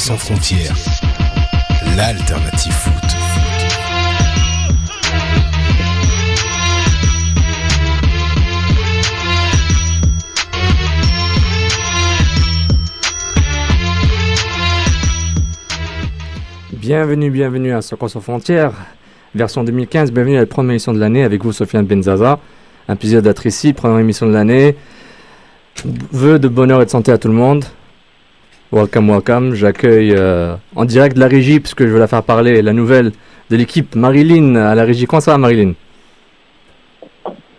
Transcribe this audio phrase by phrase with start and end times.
[0.00, 0.74] Sans frontières,
[1.94, 2.94] l'alternative foot.
[16.72, 18.72] Bienvenue, bienvenue à Soccer sans frontières,
[19.34, 20.12] version 2015.
[20.12, 22.38] Bienvenue à la première émission de l'année avec vous, Sofiane Benzaza.
[22.88, 24.76] Un plaisir d'être ici, première émission de l'année.
[25.84, 27.66] Vœux de bonheur et de santé à tout le monde.
[28.72, 29.54] Welcome, welcome.
[29.54, 33.10] J'accueille euh, en direct de la régie, puisque je veux la faire parler, la nouvelle
[33.50, 35.06] de l'équipe Marilyn à la régie.
[35.06, 35.72] Comment ça va, Marilyn?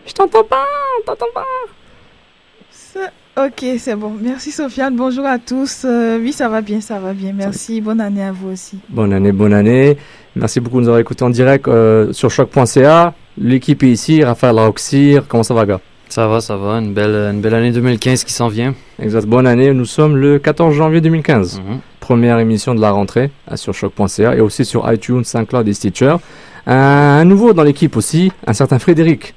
[0.06, 0.66] Je t'entends pas,
[1.06, 1.46] t'entends pas.
[3.38, 4.14] Ok, c'est bon.
[4.22, 4.96] Merci Sofiane.
[4.96, 5.84] Bonjour à tous.
[5.86, 7.34] Euh, oui, ça va bien, ça va bien.
[7.34, 7.82] Merci.
[7.82, 8.80] Bonne année à vous aussi.
[8.90, 9.98] Bonne année, bonne année.
[10.36, 13.14] Merci beaucoup de nous avoir écoutés en direct euh, sur choc.ca.
[13.38, 15.28] L'équipe est ici, Raphaël Roxir.
[15.28, 15.82] Comment ça va, gars?
[16.12, 16.74] Ça va, ça va.
[16.80, 18.76] Une belle, une belle année 2015 qui s'en vient.
[19.02, 19.72] Exact, bonne année.
[19.74, 21.60] Nous sommes le 14 janvier 2015.
[21.62, 21.80] Mhm.
[22.02, 26.16] Première émission de la rentrée sur choc.ca et aussi sur iTunes, SoundCloud et Stitcher.
[26.68, 29.34] Un, un nouveau dans l'équipe aussi, un certain Frédéric.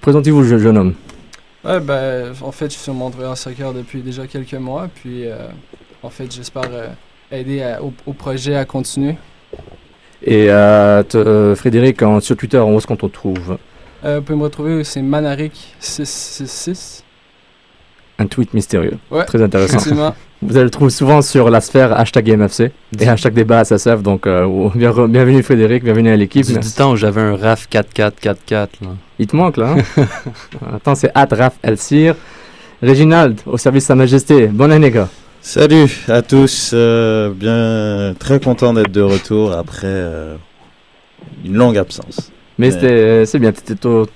[0.00, 0.94] Présentez-vous, je- jeune homme.
[1.64, 5.36] Ouais, ben, en fait, je suis sur Montréal Soccer depuis déjà quelques mois, puis euh,
[6.02, 6.88] en fait, j'espère euh,
[7.30, 9.14] aider à- au, au projet à continuer.
[10.24, 13.58] Et euh, te- euh, Frédéric, en- sur Twitter, où est-ce qu'on te trouve
[14.04, 17.02] Euh, vous pouvez me retrouver, c'est Manaric666.
[18.18, 18.98] Un tweet mystérieux.
[19.10, 19.78] Ouais, Très intéressant.
[20.42, 24.02] Vous allez le trouver souvent sur la sphère hashtag MFC et hashtag débat SSF.
[24.02, 26.44] Donc, euh, oh, bien- bienvenue Frédéric, bienvenue à l'équipe.
[26.46, 28.82] Du, du temps où j'avais un RAF 4444.
[28.82, 28.88] Là.
[29.18, 29.74] Il te manque là.
[29.96, 30.04] hein?
[30.76, 32.16] Attends, c'est Atraf Elsir.
[32.82, 34.46] Réginald, au service de Sa Majesté.
[34.48, 35.08] Bonne année, gars.
[35.40, 40.36] Salut à tous, euh, bien très content d'être de retour après euh,
[41.46, 42.30] une longue absence.
[42.58, 44.06] Mais c'était- c'est bien, t'étais ton,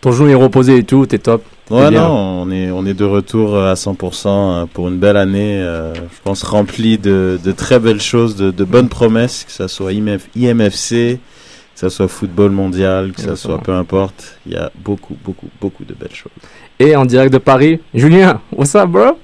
[0.00, 1.42] ton genou est reposé et tout, t'es top.
[1.70, 2.02] Ouais, bien.
[2.08, 5.58] non, on est, on est de retour euh, à 100% euh, pour une belle année,
[5.62, 9.68] euh, je pense remplie de, de très belles choses, de, de bonnes promesses, que ça
[9.68, 14.56] soit IMF, IMFC, que ça soit football mondial, que ça soit peu importe, il y
[14.56, 16.32] a beaucoup, beaucoup, beaucoup de belles choses.
[16.78, 19.16] Et en direct de Paris, Julien, what's up, bro?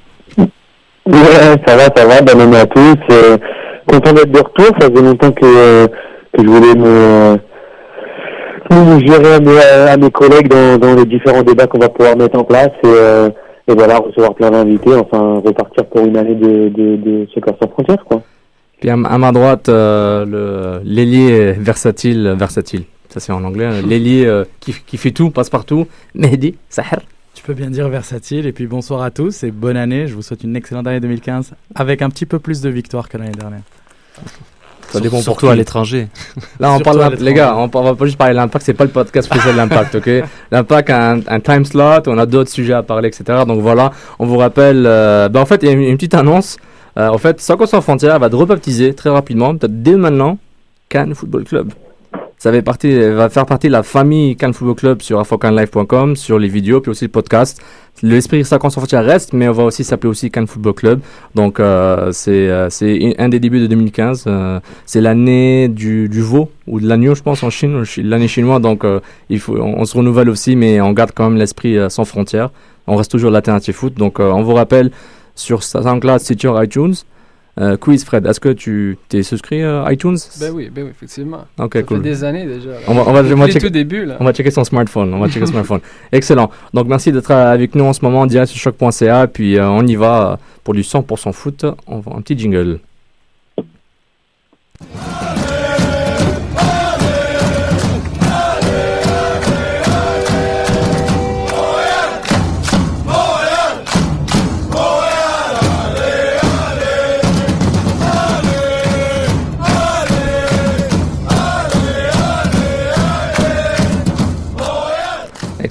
[1.06, 2.96] Ouais, ça va, ça va, bonne année à tous.
[3.10, 3.36] Euh,
[3.86, 5.86] content d'être de retour, ça faisait longtemps que, euh,
[6.32, 7.38] que je voulais me,
[8.76, 12.16] me gérer à mes, à mes collègues dans, dans les différents débats qu'on va pouvoir
[12.16, 13.28] mettre en place et, euh,
[13.66, 17.68] et voilà, recevoir plein d'invités, enfin repartir pour une année de, de, de Soccer sans
[17.68, 18.22] frontières, quoi.
[18.80, 22.84] Puis à, ma- à ma droite, euh, le l'ailier versatile, versatile.
[23.08, 23.64] Ça c'est en anglais.
[23.64, 23.82] hein.
[23.86, 25.86] L'ailier euh, qui, qui fait tout, passe partout.
[26.14, 26.98] Mehdi, Saher.
[27.34, 28.46] Tu peux bien dire versatile.
[28.46, 30.06] Et puis bonsoir à tous et bonne année.
[30.06, 33.16] Je vous souhaite une excellente année 2015 avec un petit peu plus de victoires que
[33.18, 33.62] l'année dernière.
[34.90, 35.52] Ça dépend pour Surtout qui.
[35.52, 36.08] à l'étranger.
[36.60, 38.84] Là, on parle, les gars, on, on va pas juste parler de l'impact, c'est pas
[38.84, 40.10] le podcast spécial de l'impact, ok?
[40.50, 43.40] L'impact a un, un time slot, on a d'autres sujets à parler, etc.
[43.46, 46.14] Donc voilà, on vous rappelle, euh, ben en fait, il y a une, une petite
[46.14, 46.56] annonce.
[46.98, 50.38] Euh, en fait, Soccer sans frontières va être rebaptisé très rapidement, peut-être dès maintenant,
[50.88, 51.72] Cannes Football Club.
[52.38, 52.62] Ça va,
[53.28, 57.04] faire partie de la famille Cannes Football Club sur afocanlive.com, sur les vidéos, puis aussi
[57.04, 57.60] le podcast.
[58.00, 61.00] L'esprit sans frontières reste, mais on va aussi s'appeler aussi Cannes Football Club.
[61.34, 62.68] Donc euh, c'est euh,
[63.18, 64.24] un des débuts de 2015.
[64.28, 68.60] euh, c'est l'année du, du veau ou de l'agneau, je pense, en Chine, l'année chinoise.
[68.60, 69.00] Donc, euh,
[69.30, 72.50] il faut, on, se renouvelle aussi, mais on garde quand même l'esprit euh, sans frontières.
[72.86, 73.94] On reste toujours l'alternative foot.
[73.94, 74.90] Donc, euh, on vous rappelle
[75.34, 76.94] sur SoundCloud, Stitcher, iTunes.
[77.60, 80.16] Euh, quiz, Fred, est-ce que tu t'es souscrit à iTunes?
[80.38, 81.44] Ben oui, ben oui, effectivement.
[81.58, 81.96] Ok, Ça cool.
[81.98, 82.70] fait des années déjà.
[82.86, 84.16] On va- on va- on va checker- tout début, là.
[84.20, 85.12] On va checker son smartphone.
[85.12, 85.80] On va checker son smartphone.
[86.12, 86.50] Excellent.
[86.72, 89.26] Donc, merci d'être euh, avec nous en ce moment en direct sur choc.ca.
[89.26, 91.66] Puis, euh, on y va euh, pour du 100% foot.
[91.88, 92.78] On va un petit jingle.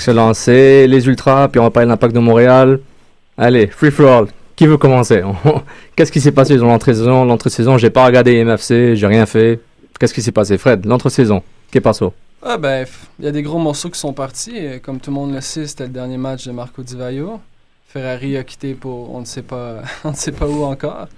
[0.08, 0.34] Excellent.
[0.34, 2.80] C'est les Ultras, puis on va parler de l'impact de Montréal.
[3.38, 4.28] Allez, free for all.
[4.56, 5.22] Qui veut commencer?
[5.98, 7.26] Qu'est-ce qui s'est passé dans l'entrée-saison?
[7.26, 9.60] L'entrée-saison, j'ai pas regardé MFC, j'ai rien fait.
[10.00, 10.58] Qu'est-ce qui s'est passé?
[10.58, 12.88] Fred, l'entrée-saison, qu'est passo Ah ben,
[13.20, 14.56] il y a des gros morceaux qui sont partis.
[14.56, 17.42] Euh, Comme tout le monde le sait, c'était le dernier match de Marco Di Vaio.
[17.90, 21.10] Ferrari a quitté pour on ne sait pas, on ne sait pas où encore.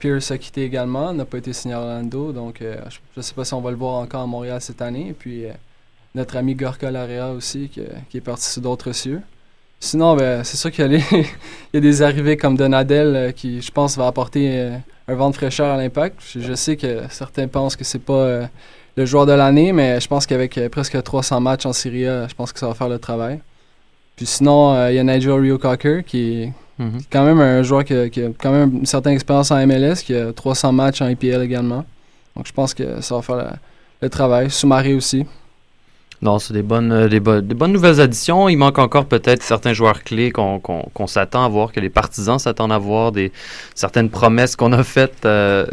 [0.00, 3.32] Pierce a quitté également, n'a pas été signé à Orlando, donc euh, je ne sais
[3.34, 5.14] pas si on va le voir encore à Montréal cette année.
[5.16, 5.52] Puis euh,
[6.14, 7.80] notre ami Gorka Larea aussi, qui,
[8.10, 9.20] qui est parti sur d'autres cieux.
[9.80, 13.16] Sinon, ben, c'est sûr qu'il y, a les- il y a des arrivées comme Donadel
[13.16, 14.76] euh, qui, je pense, va apporter euh,
[15.08, 16.16] un vent de fraîcheur à l'impact.
[16.32, 18.46] Je, je sais que certains pensent que c'est pas euh,
[18.96, 22.34] le joueur de l'année, mais je pense qu'avec presque 300 matchs en Serie A, je
[22.34, 23.40] pense que ça va faire le travail.
[24.16, 26.98] Puis sinon, il y a Nigel Rio Cocker qui, Mhm.
[27.02, 29.64] C'est quand même un joueur qui a, qui a quand même une certaine expérience en
[29.64, 31.84] MLS, qui a 300 matchs en IPL également.
[32.34, 33.44] Donc je pense que ça va faire le,
[34.02, 34.50] le travail.
[34.50, 35.24] Soumaré aussi.
[36.24, 38.48] Non, c'est des bonnes, euh, des, des bonnes nouvelles additions.
[38.48, 42.72] Il manque encore peut-être certains joueurs clés qu'on s'attend à voir, que les partisans s'attendent
[42.72, 43.30] à voir, des,
[43.74, 45.66] certaines promesses qu'on a faites euh,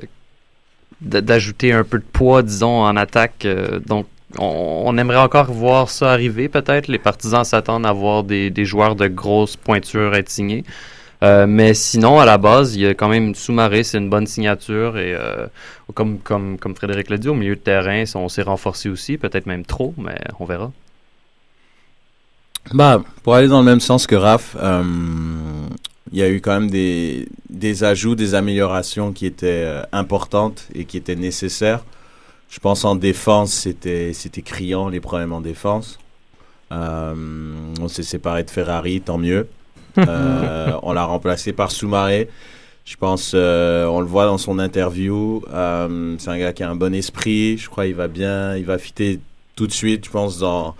[1.00, 3.46] d'ajouter un peu de poids, disons, en attaque.
[3.46, 4.08] euh, donc,
[4.38, 6.90] on, on aimerait encore voir ça arriver, peut-être.
[6.90, 10.66] Les partisans s'attendent à voir des, des joueurs de grosse pointure être signés.
[11.24, 14.26] Euh, mais sinon, à la base, il y a quand même Soumaré, c'est une bonne
[14.26, 14.98] signature.
[14.98, 15.48] Et euh,
[15.94, 19.46] comme, comme, comme Frédéric l'a dit, au milieu de terrain, on s'est renforcé aussi, peut-être
[19.46, 20.72] même trop, mais on verra.
[22.74, 24.84] Bah, pour aller dans le même sens que Raph, euh,
[26.12, 30.86] il y a eu quand même des, des ajouts, des améliorations qui étaient importantes et
[30.86, 31.84] qui étaient nécessaires.
[32.50, 36.00] Je pense en défense, c'était criant les problèmes en défense.
[36.70, 39.48] On s'est séparé de Ferrari, tant mieux.
[39.98, 42.30] Euh, on l'a remplacé par Soumaré.
[42.86, 45.44] Je pense, euh, on le voit dans son interview.
[45.54, 47.58] euh, c'est un gars qui a un bon esprit.
[47.58, 49.20] Je crois qu'il va bien, il va fitter
[49.56, 50.06] tout de suite.
[50.06, 50.76] Je pense dans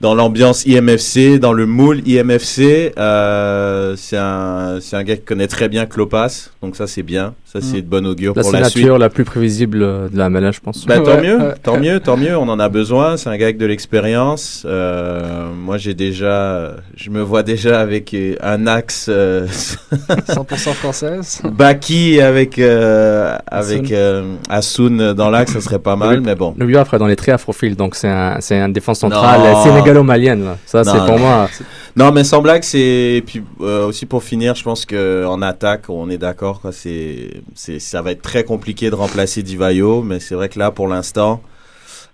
[0.00, 2.92] dans l'ambiance IMFC, dans le moule IMFC.
[2.98, 7.34] Euh, c'est un c'est un gars qui connaît très bien Klopas, donc ça c'est bien.
[7.44, 7.80] Ça c'est Mm.
[7.80, 8.72] de bon augure La pour la suite.
[8.74, 10.84] signature la plus prévisible euh, de la MLS, je pense.
[10.86, 12.36] Bah, tant Ouais, mieux, tant mieux, tant mieux.
[12.36, 13.16] On en a besoin.
[13.16, 14.64] C'est un gars avec de l'expérience.
[14.66, 19.46] Euh, moi, j'ai déjà, je me vois déjà avec euh, un axe euh,
[20.28, 21.40] 100% française.
[21.44, 23.92] Baki avec euh, avec Asun.
[23.92, 26.20] euh, Asun dans l'axe, ça serait pas mal.
[26.20, 29.40] Mais bon, Le après dans les traits afrophiles, donc c'est un, c'est un défense centrale
[29.40, 29.62] Non.
[29.88, 30.44] Sénégalo-malienne.
[30.44, 30.56] là.
[30.66, 31.48] Ça, c'est pour moi.
[31.96, 32.78] non, mais sans blague, c'est
[33.16, 36.60] et puis euh, aussi pour finir, je pense que en attaque, on est d'accord.
[36.60, 40.58] quoi, C'est c'est ça va être très compliqué de remplacer Divayo, mais c'est vrai que
[40.58, 41.40] là, pour l'instant.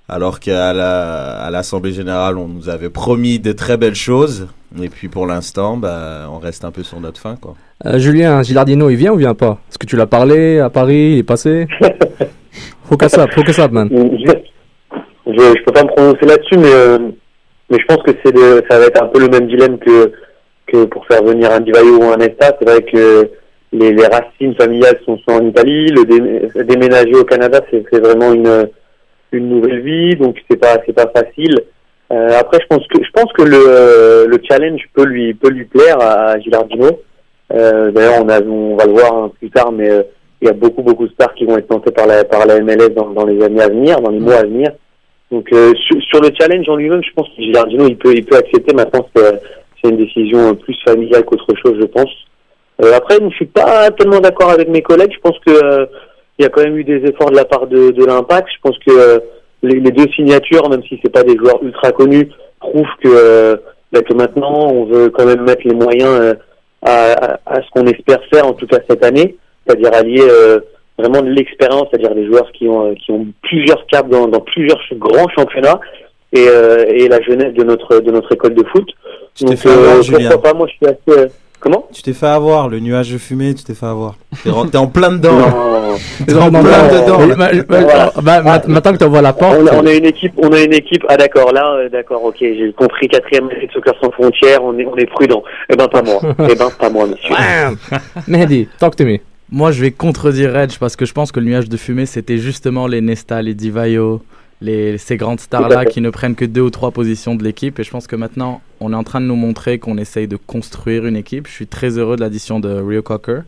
[0.07, 4.49] Alors qu'à la, à l'Assemblée Générale, on nous avait promis de très belles choses.
[4.83, 7.37] Et puis pour l'instant, bah, on reste un peu sur notre fin.
[7.37, 7.55] Quoi.
[7.87, 9.57] Euh, Julien Gilardino, il vient ou vient pas?
[9.71, 11.67] Est-ce que tu l'as parlé à Paris Il est passé
[12.87, 13.89] Focus up, focus up, man.
[13.91, 14.33] Je,
[15.27, 16.99] je, je peux pas me prononcer là-dessus, mais, euh,
[17.71, 18.37] mais je pense que c'est
[18.71, 20.13] ça va être un peu le même dilemme que,
[20.67, 22.57] que pour faire venir un Divayo ou un Nesta.
[22.59, 23.31] C'est vrai que
[23.73, 25.89] les, les racines familiales sont, sont en Italie.
[25.89, 28.69] Le dé- déménager au Canada, c'est c'est vraiment une,
[29.33, 31.59] une nouvelle vie, donc c'est pas, c'est pas facile.
[32.13, 35.65] Euh, après, je pense que, je pense que le, le challenge peut lui, peut lui
[35.65, 37.01] plaire à Gilardino.
[37.53, 40.03] Euh, D'ailleurs, on, a, on va le voir hein, plus tard, mais euh,
[40.41, 42.61] il y a beaucoup, beaucoup de stars qui vont être tentées par la, par la
[42.61, 44.71] MLS dans, dans les années à venir, dans les mois à venir.
[45.35, 45.73] Donc, euh,
[46.13, 48.73] sur, le challenge en lui-même, je pense que Gilardino, il peut, il peut accepter.
[48.73, 52.11] Maintenant, c'est une décision euh, plus familiale qu'autre chose, je pense.
[52.85, 55.13] Euh, après, je ne suis pas tellement d'accord avec mes collègues.
[55.13, 55.89] Je pense que
[56.39, 58.47] il y a quand même eu des efforts de la part de, de l'Impact.
[58.49, 59.23] Je pense que
[59.65, 62.29] les, deux signatures, même si c'est pas des joueurs ultra connus,
[62.61, 63.61] prouvent que,
[63.91, 66.37] bah, maintenant, on veut quand même mettre les moyens
[66.83, 70.29] à, ce qu'on espère faire, en tout cas cette année, c'est-à-dire allier
[70.99, 74.41] vraiment de l'expérience, c'est-à-dire des joueurs qui ont, euh, qui ont plusieurs caps dans, dans
[74.41, 75.81] plusieurs grands championnats
[76.33, 78.89] et, euh, et la jeunesse de notre, de notre école de foot.
[79.35, 81.21] Tu Donc, fait avoir, euh, pourquoi pas, moi je suis assez...
[81.21, 81.29] euh,
[81.65, 84.17] Comment Tu t'es fait avoir, le nuage de fumée, tu t'es fait avoir.
[84.43, 85.33] T'es en plein dedans.
[85.33, 85.97] Non.
[86.27, 88.23] T'es en plein non, dedans.
[88.69, 90.75] Maintenant que tu vois la porte, On a, on a une équipe, on a une
[90.75, 91.07] équipe.
[91.09, 93.09] Ah d'accord, là, euh, d'accord, ok, j'ai compris.
[93.09, 95.43] Quatrième de soccer sans frontières, on est, on est prudent.
[95.71, 96.21] Eh ben pas moi.
[96.51, 97.35] eh ben pas moi, monsieur.
[98.29, 99.21] Mehdi, talk to me.
[99.55, 102.39] Moi, je vais contredire Reg parce que je pense que le nuage de fumée, c'était
[102.39, 104.21] justement les Nesta, les Divayo,
[104.61, 107.79] les, ces grandes stars-là qui ne prennent que deux ou trois positions de l'équipe.
[107.79, 110.35] Et je pense que maintenant, on est en train de nous montrer qu'on essaye de
[110.35, 111.47] construire une équipe.
[111.47, 113.43] Je suis très heureux de l'addition de Rio Cocker.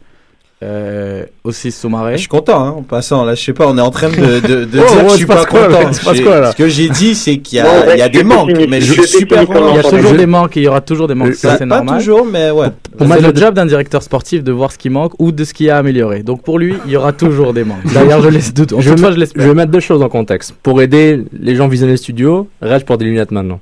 [0.63, 2.13] Euh, aussi Soumaré.
[2.15, 3.27] Je suis content, hein, en passant.
[3.27, 5.11] Là, je sais pas, on est en train de, de, de Oh, dire oh, que
[5.11, 6.23] je suis pas quoi, là content.
[6.23, 8.95] Quoi, là Ce que j'ai dit, c'est qu'il y a, y des manques, mais je
[8.95, 9.69] je suis super content.
[9.73, 11.35] Il y a toujours Je- des manques et il y aura toujours des manques.
[11.35, 11.99] Ça, Pas- c'est pas normal.
[11.99, 12.69] toujours, mais ouais.
[13.01, 15.53] moi, C'est le job d'un directeur sportif de voir ce qui manque ou de ce
[15.53, 16.23] qui a amélioré.
[16.23, 17.85] Donc pour lui, il y aura toujours des manques.
[17.93, 18.73] D'ailleurs, je laisse doute.
[18.79, 19.43] je, Je, vais fois, mettre- je l'espère.
[19.43, 20.55] je vais mettre deux choses en contexte.
[20.63, 23.61] Pour aider les gens visionner le studio, Reg porte des lunettes maintenant.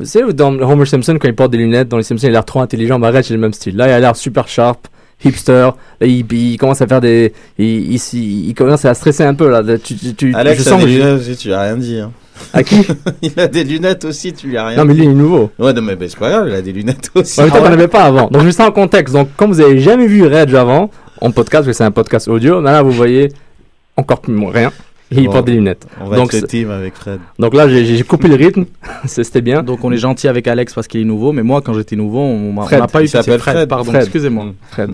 [0.00, 2.32] Vous savez, dans Homer Simpson, quand il porte des lunettes, dans les Simpsons, il a
[2.32, 2.98] l'air trop intelligent.
[2.98, 3.76] Bah, Reg, c'est le même style.
[3.76, 4.88] Là, il a l'air super sharp,
[5.24, 5.70] hipster.
[6.00, 7.32] Là, il, il commence à faire des.
[7.58, 9.62] Il, il, il- il commence à stresser un peu, là.
[9.78, 11.98] Tu, tu, tu- Alex je a sens des que- lunettes aussi, tu as rien dit.
[11.98, 12.12] Hein.
[12.54, 12.76] À qui
[13.22, 15.50] il a des lunettes aussi, tu lui as rien Non, mais lui, il est nouveau.
[15.58, 17.38] Ouais, non, mais bah, c'est pas grave, il a des lunettes aussi.
[17.40, 18.28] En même temps, t'en avais pas avant.
[18.28, 19.14] Donc, ça en contexte.
[19.14, 22.28] Donc, comme vous avez jamais vu Reg avant, en podcast, parce que c'est un podcast
[22.28, 23.28] audio, mais là, vous voyez
[23.96, 24.72] encore plus rien.
[25.12, 25.32] Et il Bon.
[25.32, 25.86] porte des lunettes.
[26.00, 27.20] On va Donc, être le team avec Fred.
[27.38, 28.64] Donc là, j'ai coupé le rythme.
[29.06, 29.62] C'était bien.
[29.62, 32.20] Donc on est gentil avec Alex parce qu'il est nouveau, mais moi quand j'étais nouveau,
[32.20, 33.06] on m'a pas il eu pitié.
[33.08, 33.68] s'appelle Fred.
[33.68, 34.46] Pardon, excusez-moi.
[34.70, 34.90] Fred.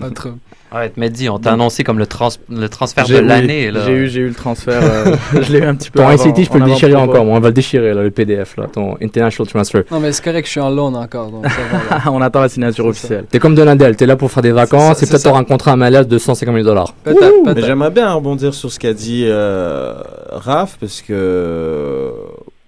[0.73, 3.71] Ouais, Mehdi, on t'a annoncé comme le, trans le transfert de l'année.
[3.85, 4.79] J'ai eu, j'ai eu le transfert.
[4.83, 5.99] euh, je l'ai eu un petit peu.
[5.99, 7.25] Ton avant- ICT, je peux le déchirer encore.
[7.25, 9.83] moi, On va le déchirer, là, le PDF, là, ton International Transfer.
[9.89, 11.31] Non, mais c'est correct, je suis en loan encore.
[11.31, 12.03] Donc ça va, là.
[12.11, 13.25] On attend la signature officielle.
[13.31, 15.43] T'es comme Donadel, t'es là pour faire des vacances ça, et c'est peut-être t'auras un
[15.43, 16.93] contrat à malaise de 150 000 dollars.
[17.03, 17.65] Peut-être, Mais peut-être.
[17.65, 19.95] j'aimerais bien rebondir sur ce qu'a dit euh,
[20.31, 22.11] Raph, parce que euh,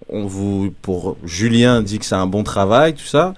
[0.08, 3.34] on vous, pour Julien dit que c'est un bon travail, tout ça.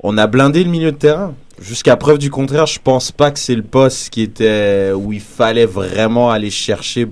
[0.00, 1.34] On a blindé le milieu de terrain.
[1.60, 5.20] Jusqu'à preuve du contraire, je pense pas que c'est le poste qui était où il
[5.20, 7.08] fallait vraiment aller chercher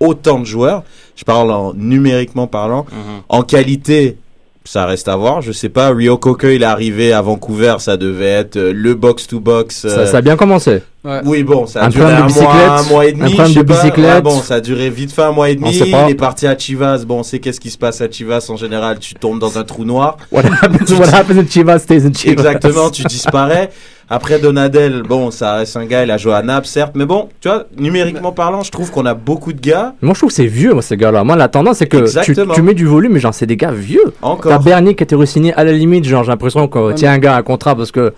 [0.00, 0.82] autant de joueurs.
[1.16, 2.86] Je parle en numériquement parlant.
[2.92, 3.22] Mhm.
[3.28, 4.18] En qualité,
[4.66, 5.40] ça reste à voir.
[5.42, 5.90] Je sais pas.
[5.90, 9.86] Rio Coker, il est arrivé à Vancouver, ça devait être euh, le box to box.
[9.88, 10.82] Ça, ça a bien commencé.
[11.04, 11.20] Ouais.
[11.24, 13.24] Oui, bon, ça a Un duré un de mois, un mois et un demi.
[13.34, 13.74] problème je sais de pas.
[13.74, 14.14] bicyclette.
[14.16, 15.72] Ouais, bon, ça a duré vite fait un mois et demi.
[15.72, 16.06] sait pas.
[16.08, 17.04] Il est parti à Chivas.
[17.06, 18.98] Bon, on sait qu'est-ce qui se passe à Chivas en général.
[18.98, 20.16] Tu tombes dans un trou noir.
[20.32, 22.32] What happens, what happens in Chivas stays in Chivas.
[22.32, 23.70] Exactement, tu disparais.
[24.08, 27.28] Après Donadel, bon, ça reste un gars, il a joué à Naples, certes, mais bon,
[27.40, 30.34] tu vois, numériquement parlant, je trouve qu'on a beaucoup de gars Moi, je trouve que
[30.34, 31.24] c'est vieux, moi, ces gars-là.
[31.24, 34.12] Moi, la tendance, c'est que tu, mets du volume, mais genre, c'est des gars vieux.
[34.20, 34.62] T'as encore.
[34.62, 37.34] Bernier qui a été re-signé à la limite, genre, j'ai l'impression qu'on tient un gars
[37.34, 38.12] à un contrat parce que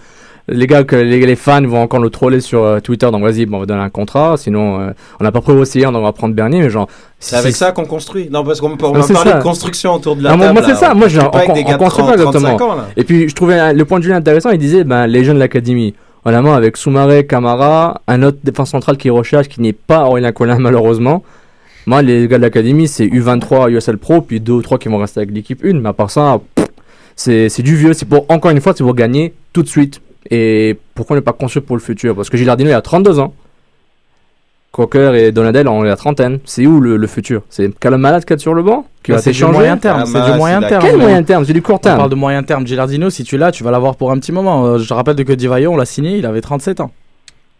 [0.49, 3.47] les gars, que les, les fans vont encore le troller sur euh, Twitter, donc vas-y,
[3.47, 4.91] bon, on va donner un contrat, sinon, euh,
[5.21, 6.89] on n'a pas pris aussi, donc on va prendre Bernier, mais genre.
[7.19, 8.29] C'est avec ça qu'on construit.
[8.31, 9.39] Non, parce qu'on peut- Non, c'est parler ça.
[9.39, 10.59] de construction autour de la Ah, moi- table.
[10.61, 10.95] moi, c'est ça.
[10.95, 12.73] Moi, je- On construit 30, pas 35 exactement.
[12.73, 12.77] ans.
[12.97, 15.35] Et puis, je trouvais euh, le point de vue intéressant, il disait, ben, les jeunes
[15.37, 15.95] de l'académie.
[16.25, 20.59] Honnêtement, avec Soumaré, Camara, un autre défense central qui recherche, qui n'est pas Aurélien Collin,
[20.59, 21.23] malheureusement.
[21.87, 24.99] Moi, les gars de l'académie, c'est U23, USL Pro, puis deux ou trois qui vont
[24.99, 25.81] rester avec l'équipe une.
[25.81, 26.39] Mais à part ça,
[27.17, 27.93] c'est du vieux.
[27.95, 30.01] C'est pour, encore une fois, c'est pour gagner tout de suite.
[30.31, 32.15] Et pourquoi ne pas construire pour le futur?
[32.15, 33.33] Parce que Gilardino, il a 32 ans.
[34.71, 36.39] Cocker et Donadel ont la trentaine.
[36.45, 37.43] C'est où le, le futur?
[37.49, 40.03] C'est Callum Malade qui est sur le banc Qui va Bah, C'est du moyen terme.
[40.03, 40.83] Ah, C'est du moyen il a terme.
[40.85, 41.45] Quel moyen terme?
[41.47, 41.97] C'est du court On terme.
[41.97, 42.67] parle de moyen terme.
[42.67, 44.67] Gilardino, si tu l'as, tu vas l'avoir pour un petit moment.
[44.67, 46.91] Euh, Je rappelle de que Divayo, on l'a signé, il avait 37 ans.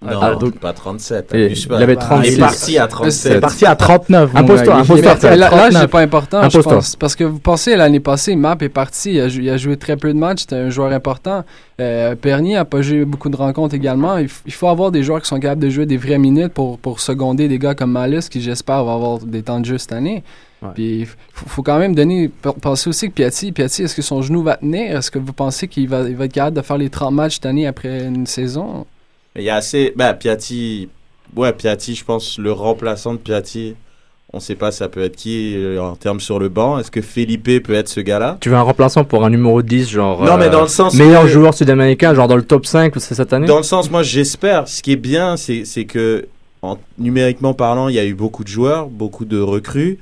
[0.01, 1.35] Non, Ah, donc pas 37.
[1.35, 1.77] Et abuse pas.
[1.79, 2.35] il avait Il 36.
[2.35, 3.41] est parti à C'est 37.
[3.41, 4.33] parti à 39.
[4.33, 4.75] mon Impose-toi.
[4.77, 5.13] Il- impose-toi.
[5.23, 5.81] il- Mais là, là, 39.
[5.83, 6.95] c'est pas important, je pense.
[6.95, 9.15] Parce que vous pensez, l'année passée, Map est parti.
[9.15, 10.43] Il a, jou- il a joué très peu de matchs.
[10.43, 11.43] C'était un joueur important.
[11.81, 14.19] Euh, Pernier a pas joué beaucoup de rencontres également.
[14.19, 16.79] Il, il faut avoir des joueurs qui sont capables de jouer des vraies minutes pour,
[16.79, 19.93] pour seconder des gars comme Malice, qui j'espère va avoir des temps de jeu cette
[19.93, 20.23] année.
[20.63, 20.69] Ouais.
[20.75, 21.17] Puis il faut,
[21.49, 22.29] faut quand même donner.
[22.29, 24.97] p- Penser aussi que Piatti, Piatti est-ce que son genou va tenir?
[24.97, 27.35] Est-ce que vous pensez qu'il va, il va être capable de faire les 30 matchs
[27.35, 28.87] cette année après une saison?
[29.39, 29.93] Il y a assez.
[29.97, 30.89] Bah, Piatti.
[31.37, 33.75] Ouais, Piatti, je pense, le remplaçant de Piatti.
[34.33, 36.79] On sait pas, ça peut être qui euh, en termes sur le banc.
[36.79, 38.37] Est-ce que Felipe peut être ce gars-là?
[38.41, 40.23] Tu veux un remplaçant pour un numéro 10, genre.
[40.23, 40.93] Non, mais euh, dans le sens.
[40.95, 43.47] Meilleur que- joueur sud-américain, genre dans le top 5, c'est cette année?
[43.47, 44.69] Dans le sens, moi, j'espère.
[44.69, 46.27] Ce qui est bien, c'est c'est que,
[46.61, 49.99] en, numériquement parlant, il y a eu beaucoup de joueurs, beaucoup de recrues.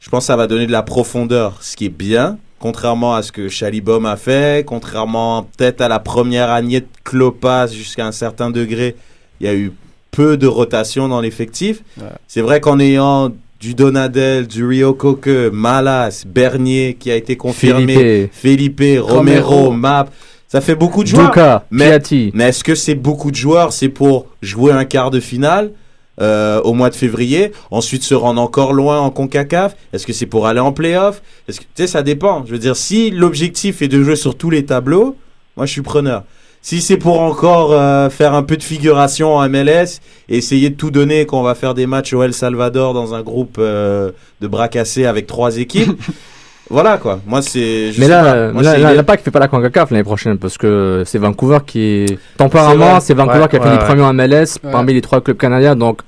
[0.00, 2.38] Je pense que ça va donner de la profondeur, ce qui est bien.
[2.64, 7.66] Contrairement à ce que Chalibom a fait, contrairement peut-être à la première année de Klopas
[7.66, 8.96] jusqu'à un certain degré,
[9.38, 9.70] il y a eu
[10.10, 11.82] peu de rotation dans l'effectif.
[11.98, 12.06] Ouais.
[12.26, 13.30] C'est vrai qu'en ayant
[13.60, 19.70] du Donadel, du Rio Coque, Malas, Bernier qui a été confirmé, Felipe, Romero, Romero.
[19.70, 20.06] Map,
[20.48, 21.64] ça fait beaucoup de joueurs.
[21.70, 22.30] Mais- Piatti.
[22.32, 23.74] Mais est-ce que c'est beaucoup de joueurs?
[23.74, 25.72] C'est pour jouer un quart de finale?
[26.20, 30.26] Euh, au mois de février, ensuite se rendre encore loin en Concacaf Est-ce que c'est
[30.26, 31.22] pour aller en playoff?
[31.48, 32.44] Tu sais ça dépend.
[32.46, 35.16] Je veux dire si l'objectif est de jouer sur tous les tableaux,
[35.56, 36.24] moi je suis preneur.
[36.64, 40.90] Si c'est pour encore euh, faire un peu de figuration en MLS essayer de tout
[40.90, 44.68] donner qu'on va faire des matchs au El Salvador dans un groupe euh, de bras
[44.68, 46.00] cassés avec trois équipes,
[46.70, 47.20] voilà quoi.
[47.26, 47.92] Moi c'est.
[47.98, 48.52] Mais là, pas.
[48.52, 52.18] Moi, là, l'Impact fait pas la CONCACAF l'année prochaine parce que c'est Vancouver qui est.
[52.38, 53.84] Temporairement, c'est Vancouver Ouais, qui a ouais, fini ouais.
[53.84, 54.70] premier en MLS Ouais.
[54.72, 55.76] parmi les trois clubs canadiens.
[55.76, 56.00] Donc,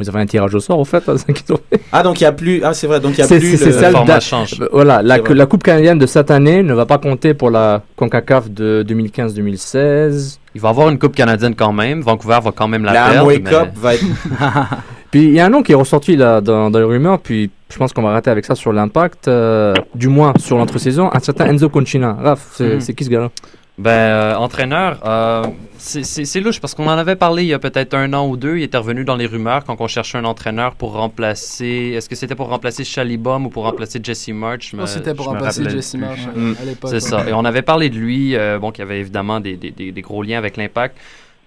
[0.00, 1.06] ils avaient un tirage au sort, au fait.
[1.08, 1.80] hein, c'est ça qu'ils ont fait.
[1.92, 2.62] Ah donc il y a plus.
[2.64, 3.40] Ah c'est vrai donc il y a plus.
[3.40, 4.54] c'est- le- c'est Le ça, format change.
[4.60, 7.82] Euh, Voilà, la, la Coupe canadienne de cette année ne va pas compter pour la
[7.96, 10.38] CONCACAF de 2015-2016.
[10.54, 12.00] Il va avoir une Coupe canadienne quand même.
[12.02, 13.20] Vancouver va quand même la, La perdre.
[13.20, 14.04] Amway mais- Cup va être.
[15.10, 17.50] Puis il y a un nom qui est ressorti là dans, dans les rumeurs, puis
[17.68, 21.18] je pense qu'on va arrêter avec ça sur l'impact, euh, du moins sur l'entre-saison, un
[21.18, 22.16] certain Enzo Concina.
[22.20, 22.94] Raph, c'est Mhm.
[22.94, 23.30] qui ce gars-là?
[23.78, 25.42] Ben, euh, entraîneur, euh,
[25.78, 28.58] c'est- louche parce qu'on en avait parlé il y a peut-être un an ou deux.
[28.58, 31.94] Il était revenu dans les rumeurs quand on cherchait un entraîneur pour remplacer.
[31.96, 34.74] Est-ce que c'était pour remplacer Chalibom ou pour remplacer Jesse March?
[34.84, 36.52] C'était pour remplacer Jesse Marsh Mm.
[36.60, 36.90] à l'époque.
[36.90, 37.00] C'est ouais.
[37.00, 37.24] ça.
[37.26, 40.02] Et on avait parlé de lui, euh, bon, qui avait évidemment des, des- des- des
[40.02, 40.98] gros liens avec l'impact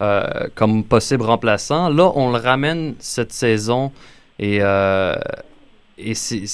[0.04, 1.90] euh, comme possible remplaçant.
[1.90, 3.92] Là, on le ramène cette saison
[4.40, 5.16] et, euh,
[5.98, 6.48] et c'est-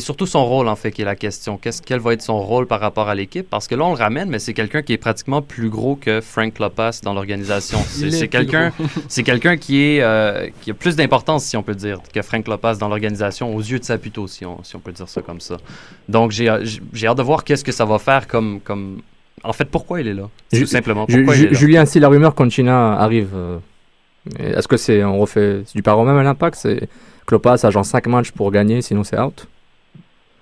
[0.00, 1.56] surtout son rôle, en fait, qui est la question.
[1.56, 3.48] Qu'est-ce quel va être son rôle par rapport à l'équipe?
[3.48, 6.20] Parce que là, on le ramène, mais c'est quelqu'un qui est pratiquement plus gros que
[6.20, 7.78] Frank Lopez dans l'organisation.
[7.88, 8.72] C'est quelqu'un
[9.24, 12.74] quelqu'un qui est euh, qui a plus d'importance, si on peut dire, que Frank Lopez
[12.78, 15.56] dans l'organisation, aux yeux de Saputo, si on, si on peut dire ça comme ça.
[16.08, 19.00] Donc, j'ai hâte de voir qu'est-ce que ça va faire comme, comme...
[19.44, 20.28] En fait, pourquoi il est là?
[20.52, 21.58] Ju- Tout simplement, Ju- pourquoi Ju- il est là?
[21.58, 23.58] Julien, si la rumeur Concina arrive, euh,
[24.40, 26.88] Est-ce que c'est on refait du par au même à l'impact C'est
[27.26, 29.46] Klopas a genre 5 matchs pour gagner, sinon c'est out?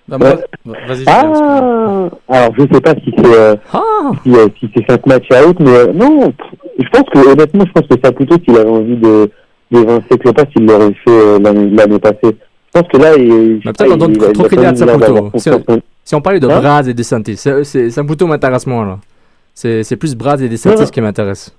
[0.08, 0.38] Bah, moi-
[0.86, 3.80] Vas-y, Julien, Ah Alors, je sais pas si c'est euh, Ah
[4.22, 6.32] si, euh, si c'est 5 matchs à haute, mais euh, non,
[6.78, 9.30] je pense que honnêtement, je pense que ça plutôt s'il avait envie de
[9.70, 12.18] d'évincer Klopas, il l'aurait fait euh, l'année passée.
[12.74, 15.30] Je pense que là, il, sais peut-être pas, on donne trop crédit à Saputo.
[16.04, 16.61] Si on parlait de Hein?
[16.61, 18.99] Braz et DeSantis, c'est, Saputo m'intéresse moins là.
[19.54, 20.90] C'est, plus Braz et DeSantis Ouais.
[20.90, 21.56] qui m'intéressent.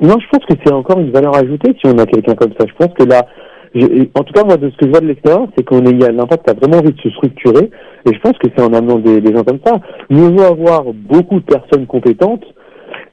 [0.00, 2.66] Non, je pense que c'est encore une valeur ajoutée si on a quelqu'un comme ça.
[2.66, 3.26] Je pense que là,
[3.74, 5.90] je- en tout cas, moi, de ce que je vois de l'extérieur, c'est qu'on est,
[5.90, 7.70] il y a l'impact a vraiment envie de se structurer.
[8.06, 9.74] Et je pense que c'est en amenant des, des gens comme ça.
[10.10, 12.44] Mieux vaut avoir beaucoup de personnes compétentes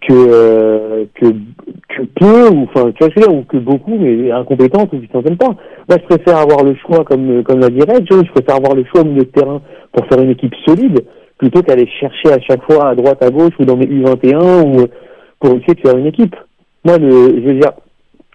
[0.08, 3.44] que, euh, que, que peu, ou, enfin, tu vois ce que je veux dire, ou
[3.44, 5.56] que beaucoup, mais incompétentes ou qui s'en pas.
[5.90, 8.84] Moi, je préfère avoir le choix, comme, comme l'a dit Red, je préfère avoir le
[8.86, 11.04] choix au milieu de terrain pour faire une équipe solide,
[11.38, 14.88] plutôt qu'aller chercher à chaque fois à droite, à gauche, ou dans mes U21, ou
[15.40, 16.36] pour essayer de faire une équipe.
[16.86, 17.72] Moi, le, je veux dire,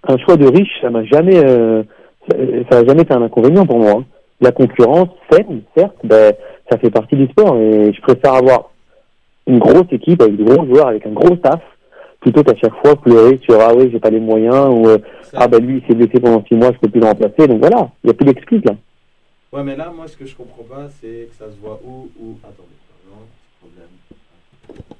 [0.07, 1.83] un choix de riche, ça m'a jamais, euh,
[2.29, 2.37] ça,
[2.69, 3.91] ça a jamais été un inconvénient pour moi.
[3.97, 4.03] hein.
[4.41, 6.33] La concurrence, saine, certes, ben,
[6.69, 8.71] ça fait partie du sport et je préfère avoir
[9.47, 11.61] une grosse équipe avec de gros joueurs, avec un gros staff,
[12.19, 14.97] plutôt qu'à chaque fois pleurer sur ah oui, j'ai pas les moyens ou euh,
[15.33, 17.47] ah ben lui il s'est blessé pendant six mois, je peux plus le remplacer.
[17.47, 18.73] Donc voilà, il y a plus d'excuses là.
[19.55, 22.09] Ouais, mais là, moi, ce que je comprends pas, c'est que ça se voit où,
[22.19, 22.37] où...
[22.43, 22.75] Attendez,
[23.07, 23.25] pardon,
[23.61, 23.87] problème.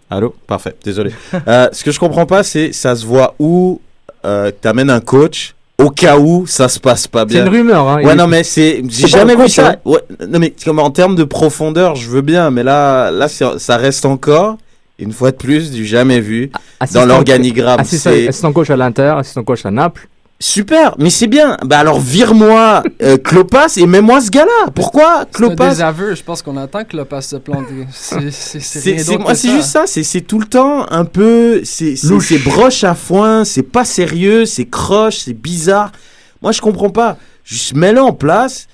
[0.09, 0.33] Allô?
[0.47, 1.12] Parfait, désolé.
[1.47, 3.81] Euh, ce que je comprends pas, c'est ça se voit où
[4.24, 7.43] euh, t'amènes un coach au cas où ça se passe pas C'est bien.
[7.45, 8.01] une rumeur, hein.
[8.01, 9.75] Ouais, Il- non, mais c'est, j'ai C'est jamais vu ça.
[9.83, 13.59] Ouais, non, mais comme en termes de profondeur, je veux bien, mais là, là, c'est-
[13.59, 14.57] ça reste encore,
[15.00, 17.81] une fois de plus, du jamais vu assistant- dans l'organigramme.
[17.81, 20.07] Assistant, C'est assistant coach à l'Inter, assistant coach à Naples.
[20.39, 21.58] Super, mais c'est bien.
[21.63, 24.72] Bah alors, vire-moi euh, Klopas et mets-moi ce gars-là.
[24.74, 26.15] Pourquoi C'est un Klopas désaveu.
[26.15, 27.65] Je pense qu'on attend que Klopas se plante.
[27.92, 29.84] C'est- C'est c'est C'est c'est- moi, c'est juste ça.
[29.88, 31.62] C'est c'est tout le temps un peu.
[31.63, 33.46] C'est c'est- c'est broche à foin.
[33.46, 34.46] C'est pas sérieux.
[34.46, 35.18] C'est croche.
[35.20, 35.92] C'est bizarre.
[36.42, 37.18] Moi, je comprends pas.
[37.44, 38.68] Juste mets-le en place.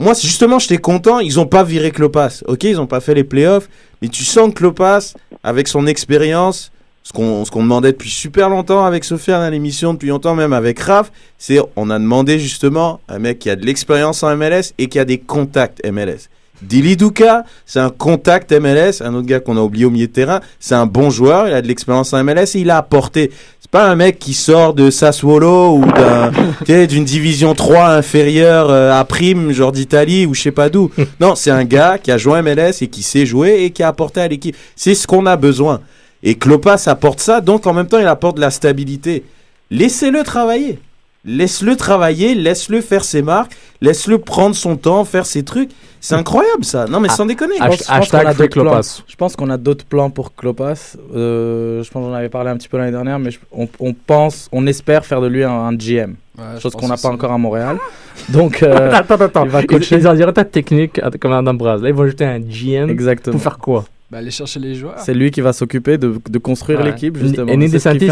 [0.00, 1.20] Moi, c'est justement, j'étais content.
[1.20, 2.42] Ils ont pas viré Klopas.
[2.46, 3.68] Ok, ils ont pas fait les playoffs.
[4.02, 5.14] Mais tu sens que Klopas,
[5.44, 6.72] avec son expérience,
[7.04, 10.54] ce qu'on ce qu'on demandait depuis super longtemps avec Sofiane à l'émission, depuis longtemps même
[10.54, 14.72] avec Raph, c'est on a demandé justement un mec qui a de l'expérience en MLS
[14.78, 16.28] et qui a des contacts MLS.
[16.62, 20.12] Dili Duka, c'est un contact MLS, un autre gars qu'on a oublié au milieu de
[20.12, 23.30] terrain, c'est un bon joueur, il a de l'expérience en MLS et il a apporté.
[23.60, 28.98] C'est pas un mec qui sort de Sassuolo ou d'un, d'une division 3 inférieure euh,
[28.98, 30.90] à prime, genre d'Italie ou je sais pas d'où.
[31.20, 33.82] Non, c'est un gars qui a joué en MLS et qui sait jouer et qui
[33.82, 34.56] a apporté à l'équipe.
[34.76, 35.80] C'est ce qu'on a besoin.
[36.24, 39.22] Et Klopas apporte ça, donc en même temps il apporte de la stabilité.
[39.70, 40.78] Laissez-le travailler.
[41.26, 45.70] Laisse-le travailler, laisse-le faire ses marques, laisse-le prendre son temps, faire ses trucs.
[46.00, 46.84] C'est incroyable ça.
[46.86, 47.54] Non mais sans déconner.
[47.58, 48.70] Je pense- je pense Hashtag qu'on a free d'autres plans.
[48.72, 49.02] Klopas.
[49.06, 50.96] Je pense qu'on a d'autres plans pour Klopas.
[51.14, 53.94] Euh, je pense qu'on avait parlé un petit peu l'année dernière, mais je- on, on
[53.94, 56.14] pense, on espère faire de lui un, un GM.
[56.36, 57.78] Ouais, chose qu'on n'a pas encore à Montréal.
[58.28, 59.44] Donc, euh, attends, attends, attends.
[59.44, 59.96] il va Ils, coacher.
[59.96, 61.78] ils ont dirait ta technique comme Adam Braz.
[61.80, 63.32] Là, ils vont ajouter un GM exactement.
[63.32, 63.84] pour faire quoi?
[64.14, 64.94] Aller chercher les joueurs.
[64.98, 66.86] C'est lui qui va s'occuper de, de construire Ouais.
[66.86, 67.48] l'équipe, justement.
[67.48, 67.56] Et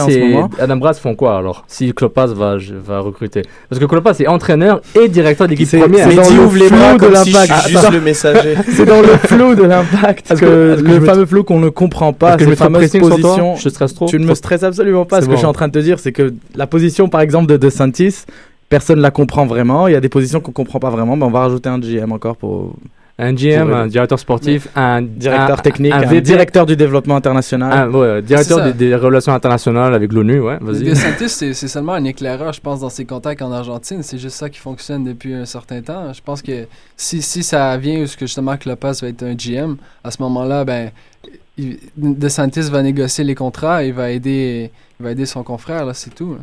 [0.01, 0.51] en ce et moment.
[0.59, 2.59] Adam Braz font quoi alors Si Klopas va,
[3.01, 3.43] recruter?
[3.69, 6.09] Parce que Klopas est entraîneur et directeur d'équipe C'est- première.
[6.09, 7.69] c'est Mais dans dis le ouvre les flou bras de si l'impact.
[7.69, 8.55] juste le messager.
[8.73, 11.69] C'est dans le flou de l'impact que, que- est-ce que le fameux flou qu'on ne
[11.69, 13.57] comprend pas, que je ces mets trop de.
[13.59, 15.21] Je stresse Tu ne me stresses absolument pas.
[15.21, 17.47] Ce que je suis en train de te dire, c'est que la position, par exemple,
[17.51, 18.25] de DeSantis,
[18.69, 19.87] personne ne la comprend vraiment.
[19.89, 21.15] Il y a des positions qu'on comprend pas vraiment.
[21.17, 22.75] Mais on va rajouter un GM encore pour
[23.19, 27.73] Un GM, un directeur sportif, un directeur un- technique, un, directeur du développement international.
[27.73, 30.41] un- ouais, directeur des, des relations internationales avec l'ONU.
[30.41, 30.85] Ouais, vas-y.
[30.85, 34.03] DeSantis, c'est c'est seulement un éclaireur, je pense, dans ses contacts en Argentine.
[34.03, 36.13] C'est juste ça qui fonctionne depuis un certain temps.
[36.13, 39.23] Je pense que si, si ça vient où ce que justement que Lopez va être
[39.23, 40.91] un GM, à ce moment-là, ben,
[41.59, 45.85] il- DeSantis va négocier les contrats et il va aider, il va aider son confrère,
[45.85, 46.37] là, c'est tout.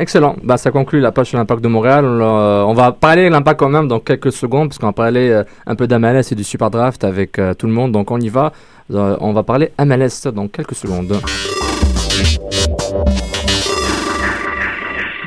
[0.00, 0.34] Excellent.
[0.42, 2.06] Bah, ça conclut la page sur l'impact de Montréal.
[2.06, 5.28] Euh, on va parler de l'impact quand même dans quelques secondes, parce qu'on va parler
[5.28, 7.92] euh, un peu d'MLS et du Super Draft avec euh, tout le monde.
[7.92, 8.52] Donc on y va.
[8.92, 11.20] On va parler MLS dans quelques secondes.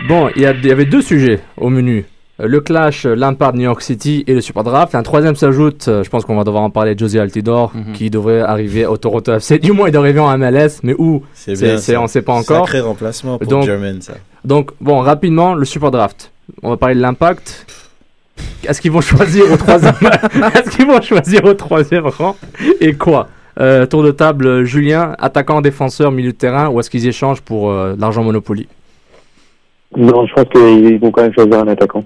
[0.09, 2.05] Bon, il y, avait deux sujets au menu.
[2.39, 4.95] Le clash, l'impact de New York City et le Super Draft.
[4.95, 7.93] Un troisième s'ajoute, je pense qu'on va devoir en parler, Josie Altidore, Mhm.
[7.93, 9.59] qui devrait arriver au Toronto FC.
[9.59, 11.23] Du moins, il devrait arriver en MLS, mais où?
[11.33, 12.01] C'est bien.
[12.01, 12.65] on sait pas encore.
[12.65, 14.15] Sacré remplacement pour Donc- German, ça.
[14.45, 16.31] Donc, bon, rapidement, le Super Draft.
[16.61, 17.65] On va parler de l'impact.
[18.67, 19.93] Est-ce qu'ils vont choisir au troisième
[20.55, 22.35] Est-ce qu'ils vont choisir au troisième rang
[22.81, 23.27] Et quoi?
[23.59, 27.69] Euh, Tour de table, Julien, attaquant, défenseur, milieu de terrain, ou est-ce qu'ils échangent pour
[27.69, 28.67] euh, l'argent Monopoly?
[29.95, 32.03] Non, je pense qu'ils vont quand même choisir un attaquant.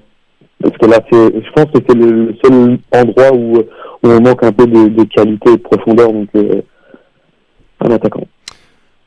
[0.62, 3.64] Parce que là, je pense que c'est le, le seul endroit où, où
[4.04, 6.12] on manque un peu de, de qualité et de profondeur.
[6.12, 6.62] Donc, euh,
[7.80, 8.24] un attaquant.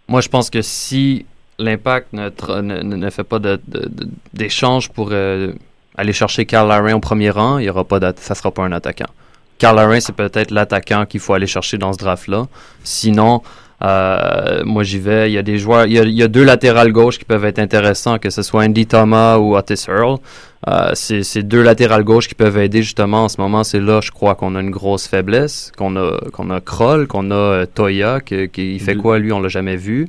[0.09, 1.27] Moi, je pense que si
[1.63, 2.29] l'impact ne,
[2.61, 5.53] ne, ne- ne fait pas de- de- de- d'échange pour euh,
[5.97, 8.73] aller chercher Carl Larrain au premier rang, il y aura pas ça sera pas un
[8.73, 9.11] attaquant.
[9.59, 12.47] Carl Larrain, c'est peut-être l'attaquant qu'il faut aller chercher dans ce draft-là.
[12.83, 13.43] Sinon,
[13.83, 15.31] euh, moi j'y vais.
[15.31, 17.25] Il y a des joueurs, il y a, il y a deux latérales gauche qui
[17.25, 20.17] peuvent être intéressants, que ce soit Andy Thomas ou Otis Earl.
[20.69, 23.65] Euh, c'est deux latérales gauche qui peuvent aider justement en ce moment.
[23.65, 25.73] C'est là, je crois, qu'on a une grosse faiblesse.
[25.77, 29.33] Qu'on a, qu'on a Kroll, qu'on a euh, Toya, qui, qui il fait quoi lui,
[29.33, 30.09] on l'a jamais vu.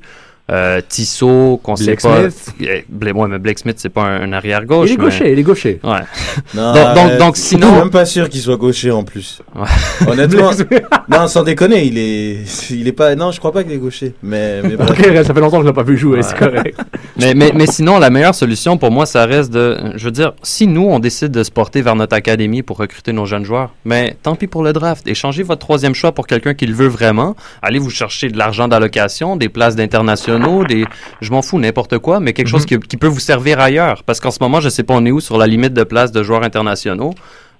[0.50, 2.22] Euh, Tissot, qu'on sait Blake pas.
[2.30, 2.54] Smith.
[2.62, 4.90] Eh, Bla- ouais, mais Blake Smith, c'est pas un, un arrière gauche.
[4.90, 5.80] Il est mais- gaucher, il est gaucher.
[5.84, 6.00] Ouais.
[6.54, 7.20] Non, Donc- donc- arrête.
[7.20, 9.42] donc, Je sinon- suis même pas sûr qu'il soit gaucher en plus.
[10.08, 10.52] Honnêtement.
[11.10, 14.14] non, sans déconner, il est, il est pas, non, je crois pas qu'il est gaucher.
[14.24, 14.90] Mais, mais bref.
[14.90, 16.78] Ok, ça fait longtemps que je l'ai pas vu jouer, c'est correct.
[17.18, 19.78] mais, mais, mais sinon, la meilleure solution pour moi, ça reste de.
[19.96, 23.14] Je veux dire, si nous, on décide de se porter vers notre académie pour recruter
[23.14, 25.08] nos jeunes joueurs, mais tant pis pour le draft.
[25.08, 27.36] Échangez votre troisième choix pour quelqu'un qui le veut vraiment.
[27.62, 30.86] Allez vous chercher de l'argent d'allocation, des places d'internationaux, des.
[31.22, 34.04] Je m'en fous, n'importe quoi, mais quelque chose qui, qui peut vous servir ailleurs.
[34.04, 36.12] Parce qu'en ce moment, je sais pas on est où sur la limite de places
[36.12, 37.14] de joueurs internationaux.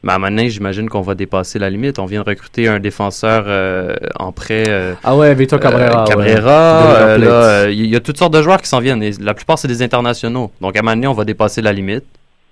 [0.04, 2.00] Mais à un moment donné, j'imagine qu'on va dépasser la limite.
[2.00, 4.64] On vient de recruter un défenseur euh, en prêt.
[4.68, 6.04] euh, Ah ouais, Cabrera.
[6.04, 6.08] euh.
[6.08, 6.52] Cabrera,
[6.96, 9.04] euh, euh, il y a toutes sortes de joueurs qui s'en viennent.
[9.04, 10.52] et la plupart, c'est des internationaux.
[10.60, 12.04] Donc, à un moment donné, on va dépasser la limite.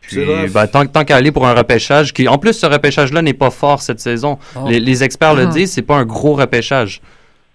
[0.01, 3.33] Puis, ben, tant, tant qu'à aller pour un repêchage, qui, en plus, ce repêchage-là n'est
[3.33, 4.37] pas fort cette saison.
[4.55, 4.67] Oh.
[4.67, 5.51] Les, les experts le Mhm.
[5.51, 7.01] disent, c'est pas un gros repêchage.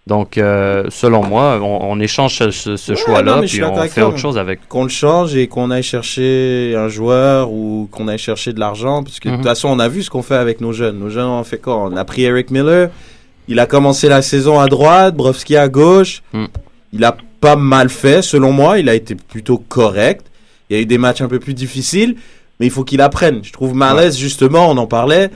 [0.06, 4.02] Donc, euh, selon moi, on, on échange ce, ce- ce Ouais, choix-là, puis on fait
[4.02, 4.68] autre chose avec.
[4.68, 9.02] qu'on le change et qu'on aille chercher un joueur ou qu'on aille chercher de l'argent.
[9.02, 9.38] Parce que de Mhm.
[9.40, 10.98] toute façon, on a vu ce qu'on fait avec nos jeunes.
[10.98, 11.78] Nos jeunes, on fait quoi?
[11.78, 12.90] On a pris Eric Miller.
[13.48, 16.22] Il a commencé la saison à droite, Brovski à gauche.
[16.34, 16.44] Mm.
[16.92, 18.78] Il a pas mal fait, selon moi.
[18.78, 20.26] Il a été plutôt correct.
[20.68, 22.16] Il y a eu des matchs un peu plus difficiles,
[22.60, 23.40] mais il faut qu'il apprenne.
[23.42, 25.30] Je trouve Malaise, justement, on en parlait.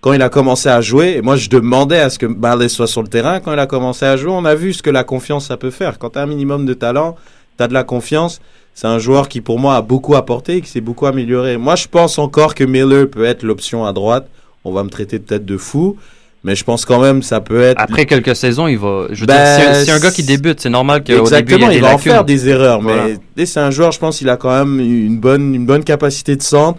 [0.00, 2.86] Quand il a commencé à jouer, et moi je demandais à ce que Malaise soit
[2.86, 5.02] sur le terrain, quand il a commencé à jouer, on a vu ce que la
[5.02, 5.98] confiance ça peut faire.
[5.98, 7.16] Quand tu as un minimum de talent,
[7.56, 8.40] tu as de la confiance,
[8.74, 11.56] c'est un joueur qui pour moi a beaucoup apporté et qui s'est beaucoup amélioré.
[11.56, 14.28] Moi je pense encore que Miller peut être l'option à droite.
[14.64, 15.96] On va me traiter peut-être de fou,
[16.44, 17.80] mais je pense quand même ça peut être...
[17.80, 19.06] Après quelques saisons, il va.
[19.10, 21.18] Je veux Ben, dire, un, si un gars qui débute, c'est normal qu'au début, il
[21.18, 23.04] y Exactement, ait des il va en faire des erreurs, Voilà.
[23.04, 25.82] mais sais, c'est un joueur, je pense, il a quand même une bonne, une bonne
[25.82, 26.78] capacité de centre.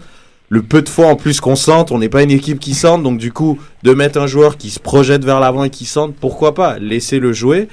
[0.52, 3.04] Le peu de fois en plus qu'on centre, on n'est pas une équipe qui centre,
[3.04, 6.12] donc du coup, de mettre un joueur qui se projette vers l'avant et qui centre,
[6.20, 7.68] pourquoi pas Laisser le jouer.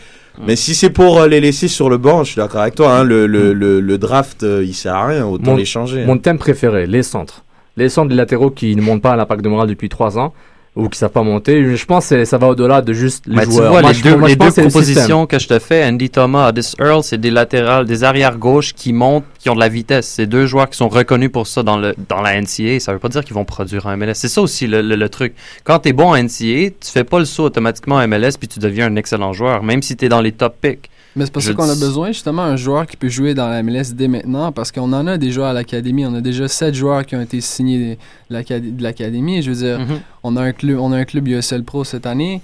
[0.45, 2.93] Mais si c'est pour euh, les laisser sur le banc, je suis d'accord avec toi,
[2.99, 6.05] hein, le, le, le, le draft, euh, il sert à rien, autant Mon- les changer.
[6.05, 7.43] Mon thème préféré, les centres.
[7.77, 10.35] Les centres des latéraux qui ne montent pas à l'impact de morale depuis 3 ans
[10.77, 11.75] ou qui savent pas monter.
[11.75, 13.71] Je pense que ça va au-delà de juste les Mais tu joueurs.
[13.71, 16.49] vois, Moi, les deux, moi, les deux le propositions que je te fais, Andy Thomas,
[16.49, 20.07] Otis Earl, c'est des latérales, des arrières gauches qui montent, qui ont de la vitesse.
[20.07, 22.79] C'est deux joueurs qui sont reconnus pour ça dans, le, dans la NCA.
[22.79, 24.13] Ça veut pas dire qu'ils vont produire un MLS.
[24.15, 25.33] C'est ça aussi le, le- le truc.
[25.63, 28.47] Quand tu es bon en NCA, tu fais pas le saut automatiquement en MLS puis
[28.47, 30.89] tu deviens un excellent joueur, même si tu es dans les top picks.
[31.17, 33.93] Mais c'est ça qu'on a besoin justement un joueur qui peut jouer dans la MLS
[33.93, 36.05] dès maintenant parce qu'on en a des joueurs à l'académie.
[36.05, 37.97] On a déjà sept joueurs qui ont été signés de
[38.29, 39.41] l'acad- de l'académie.
[39.41, 39.99] Je veux dire, Mhm.
[40.23, 42.41] on a un club, on a un club USL Pro cette année.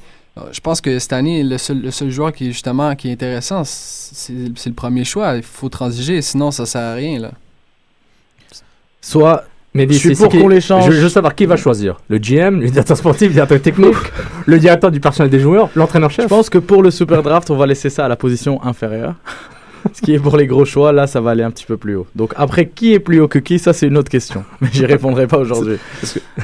[0.52, 3.12] Je pense que cette année, le seul, le seul joueur qui est justement qui est
[3.14, 5.36] intéressant, c'est c'est le premier choix.
[5.36, 7.32] Il faut transiger, sinon ça sert à rien là.
[9.02, 10.86] Soit Mais Je suis pour qu'on les change.
[10.86, 12.00] Je veux juste savoir qui va choisir.
[12.08, 13.96] Le GM, le directeur sportif, le directeur technique,
[14.46, 16.28] le directeur du personnel des joueurs, Je l'entraîneur-chef.
[16.28, 19.16] pense que pour le super draft, on va laisser ça à la position inférieure.
[19.94, 21.96] Ce qui est pour les gros choix, là, ça va aller un petit peu plus
[21.96, 22.08] haut.
[22.16, 24.46] Donc après, qui est plus haut que qui, ça c'est une autre question.
[24.62, 25.78] Mais j'y répondrai pas aujourd'hui.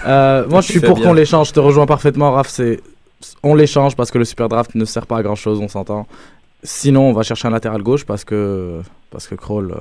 [0.06, 1.50] Euh, moi, je suis pour qu'on les change.
[1.50, 2.50] Je te rejoins parfaitement, Raph.
[2.50, 2.82] C'est
[3.44, 5.68] on les change parce que le super draft ne sert pas à grand chose, on
[5.68, 6.08] s'entend.
[6.63, 9.76] Sinon, on va chercher un latéral gauche parce que parce que Kroll, euh,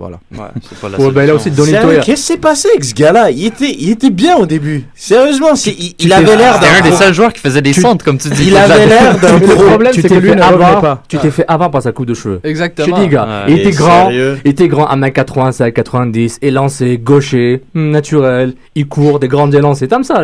[0.00, 0.18] voilà.
[0.32, 1.50] Ouais, c'est pas la Ouais, ben là aussi.
[1.50, 3.30] Qu'est-ce qui s'est passé avec ce gars-là?
[3.30, 4.84] Il était, il était bien au début.
[4.94, 7.80] Sérieusement, c'est- il, avait l'air C'était un d'un des seuls joueurs qui faisait des Tu-
[7.82, 8.48] centres, comme tu dis.
[8.48, 9.64] Il avait l'air d'un Mais le pro.
[9.66, 11.02] problème, tu c'est t'es que lui ne avant, pas.
[11.06, 12.40] tu t'es fait avant par sa coupe de cheveux.
[12.42, 12.96] Je Exactement.
[12.96, 18.54] te dis, gars, il était grand, il était grand à 1m85, 90, élancé, gaucher, naturel,
[18.74, 20.22] il court, des grandes élancées, comme ça.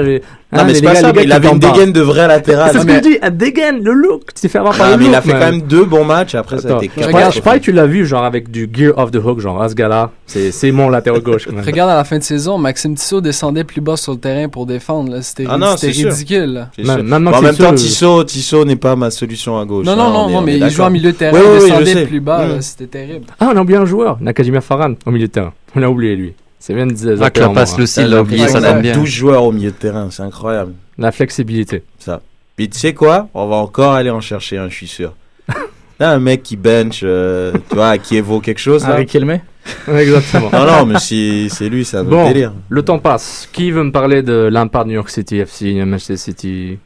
[0.56, 2.70] Non, hein, mais c'est pas gars- ça, mais il avait une dégaine de vrai latéral.
[2.72, 4.90] C'est ce que je dis, un dégaine, le look, tu t'es fait avoir par Ah,
[4.92, 5.12] le mais look.
[5.12, 6.34] il a fait quand même deux bons matchs.
[6.34, 9.10] Après, ça a été je parie que tu l'as vu, genre avec du gear off
[9.10, 11.46] the hook, genre, à ce gars-là, c'est mon latéral gauche.
[11.46, 11.64] quand même.
[11.64, 14.66] Regarde à la fin de saison, Maxime Tissot descendait plus bas sur le terrain pour
[14.66, 15.20] défendre.
[15.20, 16.68] C'était Ah ridicule.
[16.78, 19.86] en même temps, sûr, Tissot, Tissot n'est pas ma solution à gauche.
[19.86, 22.20] Non, hein, non, on non, mais il joue en milieu de terrain, il descendait plus
[22.20, 22.46] bas.
[22.46, 22.60] Mm.
[22.60, 23.26] C'était terrible.
[23.40, 25.52] Ah, on a oublié un joueur, Nakajima Faran, au milieu de terrain.
[25.74, 26.34] On a oublié lui.
[26.58, 27.16] C'est bien de dire.
[27.20, 28.94] Ah, que la passe Lucie, il l'a oublié, ça donne bien.
[28.94, 30.72] 12 joueurs au milieu de terrain, c'est incroyable.
[30.98, 31.82] La flexibilité.
[31.98, 32.20] Ça.
[32.56, 33.28] Puis tu sais quoi?
[33.34, 35.12] On va encore aller en chercher un, je suis sûr.
[36.00, 38.84] Là, un mec qui bench, euh, tu vois, qui évoque quelque chose.
[38.84, 39.40] Harry Kelme
[39.88, 40.50] Exactement.
[40.52, 42.52] Non, non, mais si c'est lui, c'est un Bon, délire.
[42.68, 43.48] le temps passe.
[43.52, 46.78] Qui veut me parler de l'impact New York City FC, Manchester City?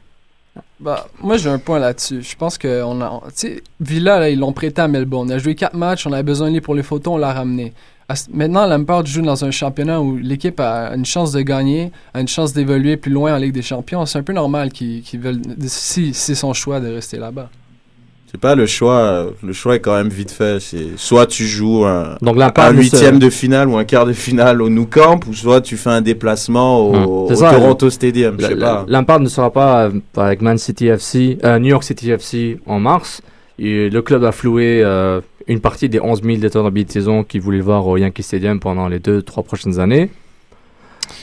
[0.79, 2.23] Bah, moi, j'ai un point là-dessus.
[2.23, 5.29] Je pense que on a, tu sais, Villa, là, ils l'ont prêté à Melbourne.
[5.29, 7.33] Il a joué quatre matchs, on avait besoin de lui pour les photos, on l'a
[7.33, 7.73] ramené.
[8.15, 12.21] Ce- Maintenant, Lampard joue dans un championnat où l'équipe a une chance de gagner, a
[12.21, 14.05] une chance d'évoluer plus loin en Ligue des Champions.
[14.05, 17.49] C'est un peu normal qu'ils qu'ils veulent, si c'est son choix de rester là-bas.
[18.31, 18.95] C'est pas le choix.
[18.95, 20.61] euh, Le choix est quand même vite fait.
[20.61, 22.37] C'est soit tu joues un, Donc
[22.71, 25.75] se- huitième de finale ou un quart de finale au Nou Camp, ou soit tu
[25.75, 28.37] fais un déplacement au, Hum, au ça, Toronto Stadium.
[28.39, 28.85] Je sais La- pas.
[28.87, 32.57] la- Lampard ne sera pas euh, avec Man City FC, euh, New York City FC
[32.65, 33.21] en mars.
[33.59, 37.23] Et le club a floué euh, une partie des 11 000 détenteurs billets de saison
[37.23, 40.09] qui voulaient voir au Yankee Stadium pendant les deux, trois prochaines années.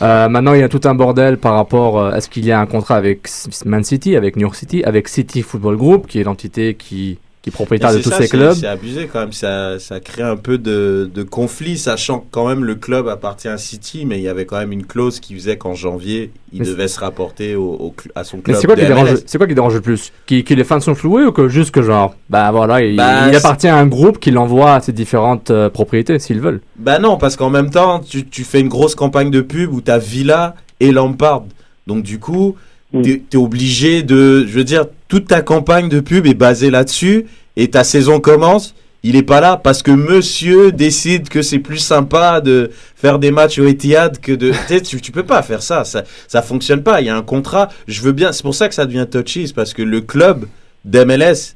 [0.03, 2.61] Euh, maintenant, il y a tout un bordel par rapport à est-ce qu'il y a
[2.61, 3.29] un contrat avec
[3.65, 7.19] Man City, avec New York City, avec City Football Group, qui est l'entité qui,
[7.51, 8.55] qui est propriétaire de tous ça, ces clubs.
[8.55, 9.33] C'est abusé quand même.
[9.33, 13.49] Ça, ça crée un peu de, de conflit, sachant que quand même le club appartient
[13.49, 16.61] à City, mais il y avait quand même une clause qui faisait qu'en janvier, il
[16.61, 18.57] Mais devait se rapporter au, à son Mais club.
[18.61, 19.23] c'est quoi, de qui dérange, MLS.
[19.27, 20.13] c'est quoi qui dérange le plus?
[20.27, 23.29] Qui- Que les fans sont floués ou que juste que genre, bah voilà, il, Bah,
[23.29, 26.61] il appartient à un groupe qui l'envoie à ses différentes euh, propriétés s'ils veulent?
[26.77, 29.81] Bah non, parce qu'en même temps, tu, tu fais une grosse campagne de pub où
[29.81, 31.45] t'as Villa et Lampard.
[31.87, 32.55] Donc du coup,
[32.93, 33.03] Mm.
[33.03, 34.47] t'es es obligé de...
[34.47, 38.75] Je veux dire, toute ta campagne de pub est basée là-dessus et ta saison commence.
[39.05, 43.31] Il est pas là parce que monsieur décide que c'est plus sympa de faire des
[43.31, 44.53] matchs au Etihad que de...
[44.69, 45.85] tu, tu, tu peux pas faire ça.
[45.85, 46.05] ça.
[46.27, 47.01] Ça fonctionne pas.
[47.01, 47.69] Il y a un contrat.
[47.87, 48.33] Je veux bien...
[48.33, 49.53] C'est pour ça que ça devient touchy.
[49.55, 50.47] parce que le club
[50.85, 51.55] d'MLS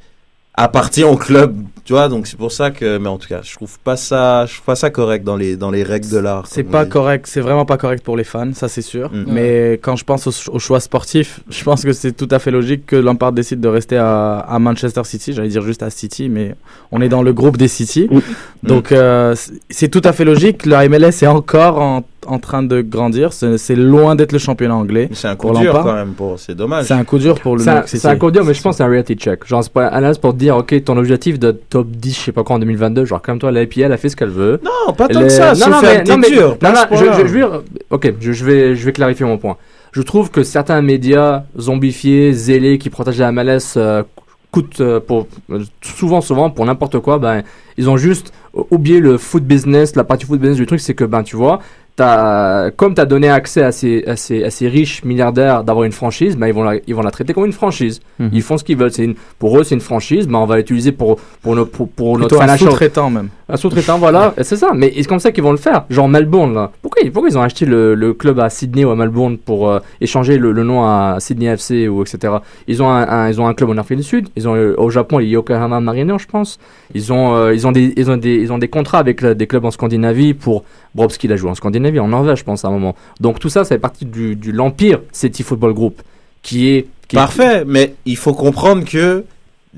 [0.55, 3.53] appartient au club, tu vois, donc c'est pour ça que, mais en tout cas, je
[3.55, 6.45] trouve pas ça, je trouve pas ça correct dans les, dans les règles de l'art.
[6.47, 9.11] C'est pas correct, c'est vraiment pas correct pour les fans, ça c'est sûr.
[9.13, 9.25] Mm.
[9.27, 12.51] Mais quand je pense au, au choix sportif, je pense que c'est tout à fait
[12.51, 15.33] logique que Lampard décide de rester à, à Manchester City.
[15.33, 16.55] J'allais dire juste à City, mais
[16.93, 18.09] on est dans le groupe des City.
[18.11, 18.21] Mm.
[18.69, 19.35] Donc euh,
[19.69, 20.65] c'est- tout à fait logique.
[20.67, 23.33] La MLS est encore en, en train de grandir.
[23.33, 25.09] C'est loin d'être le championnat anglais.
[25.13, 25.85] C'est un coup Pour dur Lampard.
[25.85, 26.87] quand même, pour, c'est dommage.
[26.87, 28.85] C'est un coup dur pour le C'est un, code dur, mais je pense que c'est
[28.85, 29.47] un reality check.
[29.47, 32.33] Genre, c'est pas analyse pour te dire, ok, ton objectif de top 10, je sais
[32.33, 34.61] pas quoi, en 2022, genre, comme toi, la IPL a fait ce qu'elle veut.
[34.63, 37.27] Non, pas tant Les- que ça, non, non, mais, non, mais- dur, non, je, je-
[37.27, 37.45] je vais,
[37.91, 39.57] ok, je, je vais, je vais clarifier mon point.
[39.93, 44.03] Je trouve que certains médias zombifiés, zélés, qui protègent la MLS, euh,
[44.51, 47.43] coûtent euh, pour, euh, souvent, souvent, pour n'importe quoi, ben,
[47.79, 48.33] ils ont juste
[48.71, 51.61] oublié le foot business, la partie foot business du truc, c'est que, ben, tu vois,
[51.97, 55.85] t'as, comme tu as donné accès à ces, à ces, à ces riches milliardaires d'avoir
[55.85, 58.01] une franchise, ben, ils, vont la, ils vont la traiter comme une franchise.
[58.19, 58.31] Mhm.
[58.33, 58.91] Ils font ce qu'ils veulent.
[58.99, 62.19] Une, pour eux, c'est une franchise, ben, on va l'utiliser pour, pour, nos, pour, pour
[62.19, 63.29] notre un sous-traitant même.
[63.49, 64.71] un sous-traitant, voilà, c'est ça.
[64.75, 65.85] Mais c'est comme ça qu'ils vont le faire.
[65.91, 66.71] Genre Melbourne, là.
[66.83, 69.81] Pourquoi, pourquoi ils ont acheté le, le club à Sydney ou à Melbourne pour euh,
[70.01, 72.35] échanger le, le nom à Sydney FC ou etc.
[72.69, 74.29] Ils ont un, un- ils ont un club en Afrique du Sud.
[74.37, 76.59] Ils ont euh, au Japon les Yokohama Mariners, je pense.
[76.95, 79.47] Ils ont, euh, ils ont des, ils ont des, ils ont des contrats avec des
[79.47, 82.69] clubs en Scandinavie pour Bobski il a joué en Scandinavie, en Norvège, je pense à
[82.69, 82.95] un moment.
[83.21, 86.03] Donc tout ça, ça fait partie du, du l'empire City Football Group,
[86.43, 89.25] qui est qui est- Parfait, mais il faut comprendre que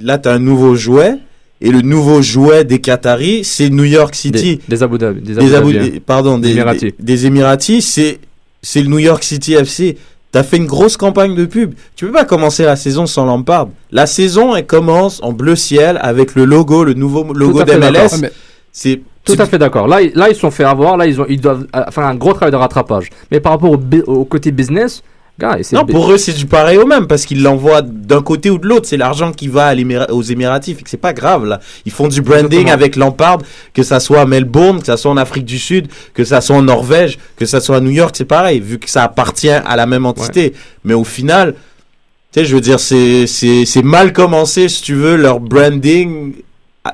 [0.00, 1.14] là, tu as un nouveau jouet,
[1.60, 4.56] et le nouveau jouet des Qataris, c'est New York City.
[4.56, 5.90] des, des Abu Dhabi, des Des, Abu Dhabi, hein.
[5.94, 6.80] des- pardon, des, Émiratis.
[6.80, 8.18] des, des Émiratis, c'est,
[8.60, 9.96] c'est le New York City FC.
[10.32, 11.74] T'as fait une grosse campagne de pub.
[11.94, 13.68] Tu peux pas commencer la saison sans Lampard.
[13.92, 18.20] La saison, elle commence en bleu ciel avec le logo, le nouveau logo d'MLS.
[18.72, 19.88] C'est, Tout à fait d'accord.
[19.88, 20.96] Là, ils- là, ils se sont fait avoir.
[20.96, 23.08] Là, ils, ont, ils doivent euh, faire un gros travail de rattrapage.
[23.30, 23.70] Mais par rapport
[24.06, 25.02] au, côté business,
[25.38, 28.58] gars, Non, pour eux, c'est du pareil au même, parce qu'ils l'envoient d'un côté ou
[28.58, 28.86] de l'autre.
[28.86, 31.60] C'est l'argent qui va à aux Émiratifs, et que c'est pas grave, là.
[31.86, 32.72] Ils font du branding Exactement.
[32.72, 33.38] avec Lampard,
[33.72, 36.56] que ça soit à Melbourne, que ça soit en Afrique du Sud, que ça soit
[36.56, 39.74] en Norvège, que ça soit à New York, c'est pareil, vu que ça appartient à
[39.76, 40.52] la même entité.
[40.84, 41.54] Mais au final,
[42.32, 46.34] tu sais, je veux dire, c'est mal commencé, si tu veux, leur branding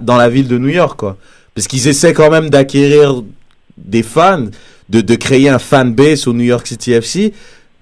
[0.00, 1.16] dans la ville de New York, quoi.
[1.54, 3.22] Parce qu'ils essaient quand même d'acquérir
[3.76, 4.46] des fans,
[4.88, 7.32] de, de créer un fan base au New York City FC.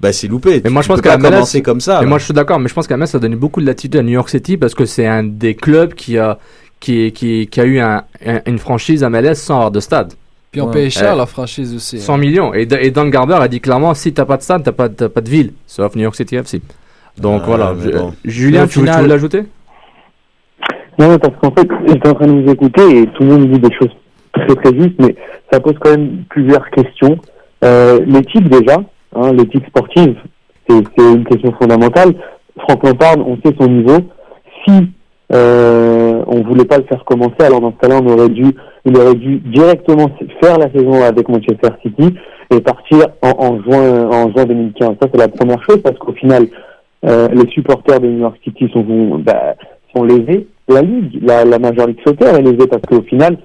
[0.01, 0.61] Bah, c'est loupé.
[0.63, 2.01] Mais moi, Tu je pense la MLS commencer comme ça.
[2.01, 2.61] Mais moi, je suis d'accord.
[2.61, 4.75] Mais je pense qu'à ça a donné beaucoup de latitude à New York City parce
[4.75, 6.39] que c'est un des clubs qui a,
[6.79, 10.13] qui, qui, qui a eu un, un- une franchise à MLS sans avoir de stade.
[10.53, 10.73] Puis on Ouais.
[10.73, 12.01] paye cher la franchise aussi.
[12.01, 12.55] 100 millions.
[12.55, 15.09] Et, et Dan Garber a dit clairement si t'as pas de stade, t'as pas, t'as
[15.09, 15.53] pas de ville.
[15.67, 16.63] Sauf New York City FC.
[17.19, 17.73] Donc Ah, voilà.
[17.75, 18.15] bon.
[18.25, 19.43] Julien, tu veux, tu final- veux l'ajouter
[20.99, 23.61] Non, parce qu'en fait, j'étais en train de vous écouter et tout le monde dit
[23.61, 23.95] des choses
[24.33, 25.15] très très justes, mais
[25.51, 27.19] ça pose quand même plusieurs questions.
[27.65, 28.81] Euh, l'éthique déjà,
[29.15, 30.17] hein, l'éthique sportive,
[30.69, 32.15] c'est c'est une question fondamentale.
[32.59, 33.99] Franck Lampard, on sait son niveau.
[34.67, 34.91] Si
[35.33, 38.47] euh, on voulait pas le faire commencer, alors dans ce cas-là, on aurait dû,
[38.85, 40.11] il aurait dû directement
[40.43, 42.15] faire la saison avec Manchester City
[42.51, 44.97] et partir en, en juin, en juin 2015.
[45.01, 46.49] Ça, c'est la première chose parce qu'au final,
[47.05, 48.85] euh, les supporters de New York City sont,
[49.19, 49.55] bah,
[49.95, 50.49] sont lésés.
[50.69, 53.39] La Ligue, la, la Major League Soccer est lésée parce qu'au final,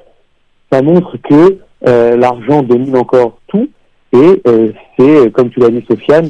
[0.72, 1.58] ça montre que
[1.88, 3.70] euh, l'argent domine encore tout
[4.14, 6.30] et euh, c'est, comme tu l'as dit Sofiane,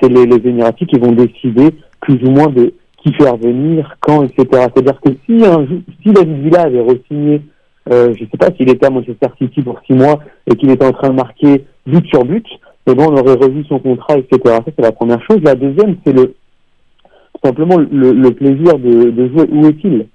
[0.00, 4.22] c'est les, les Émiratis qui vont décider plus ou moins de qui fait revenir, quand,
[4.24, 4.46] etc.
[4.50, 5.66] C'est-à-dire que si, un,
[6.02, 7.42] si David Villa avait re-signé,
[7.92, 10.86] euh, je sais pas s'il était à Manchester City pour six mois et qu'il était
[10.86, 12.46] en train de marquer but sur but,
[12.86, 14.40] mais bon, on aurait revu son contrat, etc.
[14.44, 15.40] Ça, c'est la première chose.
[15.42, 16.34] La deuxième, c'est le
[17.44, 19.46] simplement le, le plaisir de, de jouer.
[19.52, 20.06] Où est-il?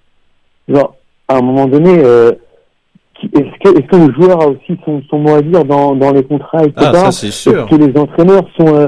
[0.69, 0.95] Genre,
[1.27, 2.31] à un moment donné, euh,
[3.23, 6.11] est-ce que, est-ce que le joueur a aussi son, son mot à dire dans, dans
[6.11, 6.73] les contrats, etc.
[6.77, 7.67] Ah, ça, c'est sûr.
[7.67, 8.67] Est-ce que les entraîneurs sont...
[8.75, 8.87] euh,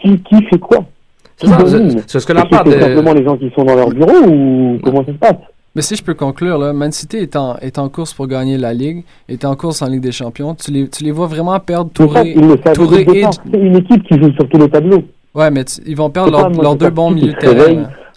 [0.00, 0.78] qui, qui fait quoi?
[1.36, 4.26] C'est ce que Est-ce Lampard c'est est- simplement les gens qui sont dans leur bureau
[4.26, 5.36] ou comment ça se passe?
[5.74, 8.56] Mais si je peux conclure, là, Man City est en, est en course pour gagner
[8.56, 10.54] la Ligue, est en course en Ligue des Champions.
[10.54, 12.34] Tu les, tu les vois vraiment perdre Touré.
[12.72, 13.24] Touré et-.
[13.52, 15.02] C'est une équipe qui joue sur tous les tableaux.
[15.34, 16.30] Ouais, mais tu- ils vont perdre
[16.62, 17.34] leurs deux bons City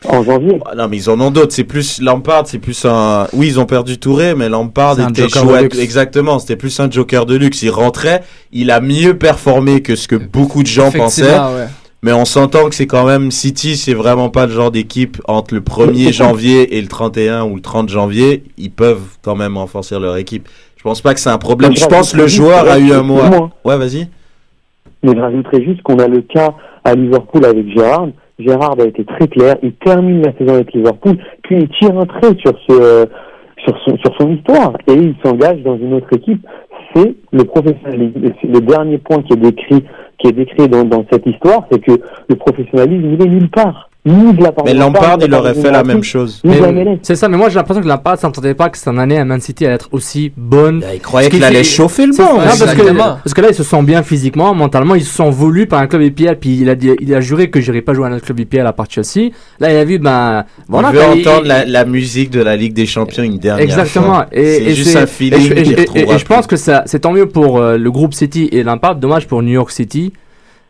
[0.08, 0.60] En janvier.
[0.66, 1.54] Ah non, mais ils en ont d'autres.
[1.54, 3.28] C'est plus Lampard, c'est plus un.
[3.34, 5.78] Oui, ils ont perdu Touré, mais Lampard était luxe.
[5.78, 7.62] Exactement, c'était plus un joker de luxe.
[7.64, 11.38] Il rentrait, il a mieux performé que ce que beaucoup de gens pensaient.
[11.38, 11.68] Ouais.
[12.02, 15.54] Mais on s'entend que c'est quand même City, c'est vraiment pas le genre d'équipe entre
[15.54, 20.00] le 1er janvier et le 31 ou le 30 janvier, ils peuvent quand même renforcer
[20.00, 20.48] leur équipe.
[20.78, 21.76] Je pense pas que c'est un problème.
[21.76, 24.08] Je pense que le joueur a eu un Excuse-moi, Ouais, vas-y.
[25.04, 26.54] Mais je rajouterais juste qu'on a le cas
[26.86, 28.08] à Liverpool avec Gérard.
[28.40, 29.58] Gérard a été très clair.
[29.62, 33.06] Il termine la saison avec Liverpool, puis il tire un trait sur ce, euh,
[33.66, 36.46] sur son, sur son histoire et il s'engage dans une autre équipe.
[36.96, 38.20] C'est le professionnalisme.
[38.44, 39.84] Le dernier point qui est décrit,
[40.18, 43.89] qui est décrit dans, dans cette histoire, c'est que le professionnalisme, il est nulle part.
[44.06, 46.42] Ni de la part Mais de Lampard, il aurait fait la même chose.
[47.04, 49.42] C'est ça, mais moi j'ai l'impression que Lampard s'entendait pas que cette année à Man
[49.42, 50.82] City allait être aussi bonne.
[50.94, 52.24] Il croyait qu'il allait chauffer le banc.
[52.36, 53.18] non, parce, que, exactement.
[53.24, 55.88] parce que là, ils se sont bien physiquement, mentalement, ils se sont voulus par un
[55.88, 58.14] club IPL, puis il a, dit, il a juré que j'irai pas jouer à un
[58.16, 59.32] autre club IPL à part Chelsea.
[59.60, 60.88] Là, il a vu, ben, voilà.
[60.88, 63.38] on veut quoi, il- entendre il- la, la musique de la Ligue des Champions une
[63.38, 64.06] dernière Exactement.
[64.14, 64.28] fois.
[64.32, 66.26] Et, C'est et juste un feeling et je, et qu'il je- et- retrouvera et je
[66.26, 69.52] pense que c'est tant mieux pour euh, le groupe City et Lampard, dommage pour New
[69.52, 70.14] York City.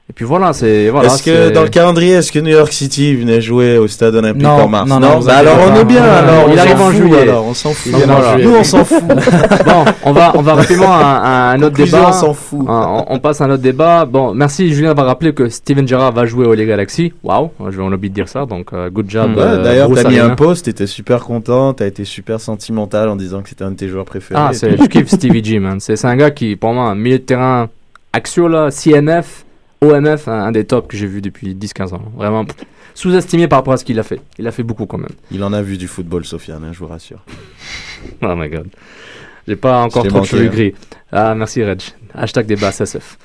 [0.10, 1.08] Et puis voilà, c'est voilà.
[1.08, 4.41] est-ce que dans le calendrier, est-ce que New York City venait jouer au stade olympique
[4.41, 6.02] Non, en mars non, non, vous bah alors on est bien.
[6.02, 7.22] Non, alors il on arrive s'en en fout, juillet.
[7.22, 7.91] Alors on s'en fout.
[7.93, 8.38] Voilà.
[8.43, 9.04] Nous on s'en fout.
[9.65, 12.10] bon, on va on va rapidement à, à un autre Conclusion, débat.
[12.10, 12.65] on s'en fout.
[12.67, 14.06] On, on passe à un autre débat.
[14.06, 17.13] Bon, merci Julien d'avoir rappelé que Steven Gerrard va jouer au Les Galaxy.
[17.24, 19.36] Waouh, je- on oublie de dire ça, donc euh, good job.
[19.38, 20.34] Ouais, euh, D'ailleurs, t'as mis Arena.
[20.34, 23.76] un post, t'étais super content, t'as été super sentimental en disant que c'était un de
[23.78, 24.41] tes joueurs préférés.
[24.43, 25.80] Ah, c'est, je kiffe Stevie G, man.
[25.80, 27.69] C'est, c'est un gars qui, pour moi, un milieu de terrain
[28.12, 29.45] axio, là, CNF,
[29.82, 32.02] OMF, un, un des tops que j'ai vu depuis 10-15 ans.
[32.15, 32.46] Vraiment
[32.96, 34.20] sous-estimé par rapport à ce qu'il a fait.
[34.38, 35.08] Il a fait beaucoup quand même.
[35.32, 37.20] Il en a vu du football, Sofiane, hein, je vous rassure.
[38.22, 38.68] Oh my god.
[39.48, 40.52] J'ai pas encore trop de manqué, cheveux hein.
[40.52, 40.74] gris.
[41.12, 41.82] Ah, merci Reg.
[42.13, 43.18] Hashtag débat SF.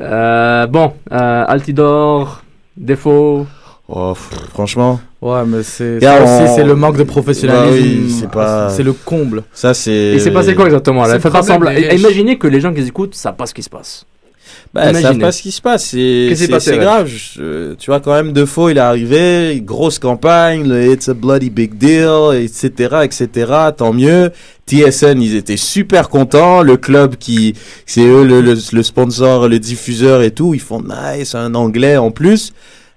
[0.00, 2.42] Euh, bon, euh, Altidor,
[2.76, 3.46] défaut.
[3.88, 7.76] Oh, pff, franchement, Ouais, mais c'est ça aussi, c'est le manque de professionnalisme.
[7.76, 9.42] Bah oui, c'est pas- C'est le comble.
[9.52, 10.12] ça c'est.
[10.14, 11.18] Il s'est passé quoi exactement là?
[11.20, 11.70] Faites pas semblant.
[11.72, 14.06] Imaginez que les gens qui écoutent savent pas ce qui se passe.
[14.72, 15.20] Bah, ils savent Imaginez.
[15.24, 15.84] pas ce qui se passe.
[15.86, 16.28] C'est
[16.70, 17.06] Reg grave.
[17.08, 21.50] Je- tu vois, quand même, Defoe, il est arrivé, grosse campagne, le It's a bloody
[21.50, 23.52] big deal, etc., etc.
[23.76, 24.30] Tant mieux.
[24.66, 26.62] TSN, ils étaient super contents.
[26.62, 27.54] Le club qui,
[27.86, 31.96] c'est eux le, le, le sponsor, le diffuseur et tout, ils font nice, un anglais
[31.96, 32.52] en plus.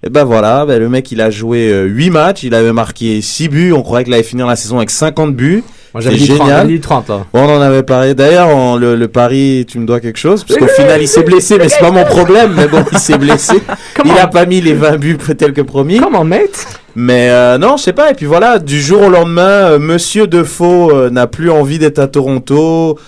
[0.06, 3.48] Et ben voilà, ben le mec il a joué 8 matchs, il avait marqué 6
[3.48, 5.64] buts, on croyait qu'il allait finir la saison avec 50 buts.
[5.94, 6.56] Moi j'avais C'est dit 30, génial.
[6.62, 7.24] j'avais dit 30 là.
[7.32, 8.14] Bon, on en avait parlé.
[8.14, 11.22] D'ailleurs, on- le, le pari, tu me dois quelque chose, parce qu'au final, il s'est
[11.22, 12.52] blessé, mais c'est pas mon problème.
[12.56, 13.62] Mais bon, il s'est blessé.
[14.04, 15.98] il a pas mis les 20 buts tel que promis.
[16.00, 18.10] Comment, mate Mais euh, non, je sais pas.
[18.10, 22.00] Et puis voilà, du jour au lendemain, euh, Monsieur Defoe euh, n'a plus envie d'être
[22.00, 22.98] à Toronto.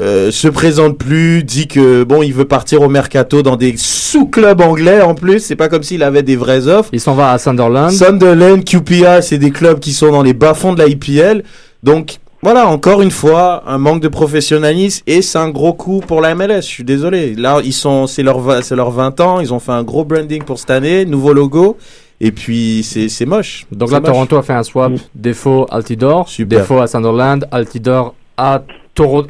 [0.00, 4.60] Euh, se présente plus, dit que bon, il veut partir au mercato dans des sous-clubs
[4.60, 5.38] anglais en plus.
[5.38, 6.90] C'est pas comme s'il avait des vraies offres.
[6.92, 7.92] Il s'en va à Sunderland.
[7.92, 11.44] Sunderland, QPR, c'est des clubs qui sont dans les bas-fonds de la IPL.
[11.84, 16.20] Donc voilà, encore une fois, un manque de professionnalisme et c'est un gros coup pour
[16.20, 16.56] la MLS.
[16.56, 17.34] Je suis désolé.
[17.34, 19.40] Là, ils sont, c'est leur, c'est leur 20 ans.
[19.40, 21.76] Ils ont fait un gros branding pour cette année, nouveau logo.
[22.20, 23.66] Et puis c'est, c'est moche.
[23.72, 24.10] Donc là, moche.
[24.10, 24.96] Toronto a fait un swap Mm.
[25.14, 26.60] défaut Altidor, Super.
[26.60, 28.62] défaut à Sunderland, Altidor à
[28.94, 29.28] Toronto,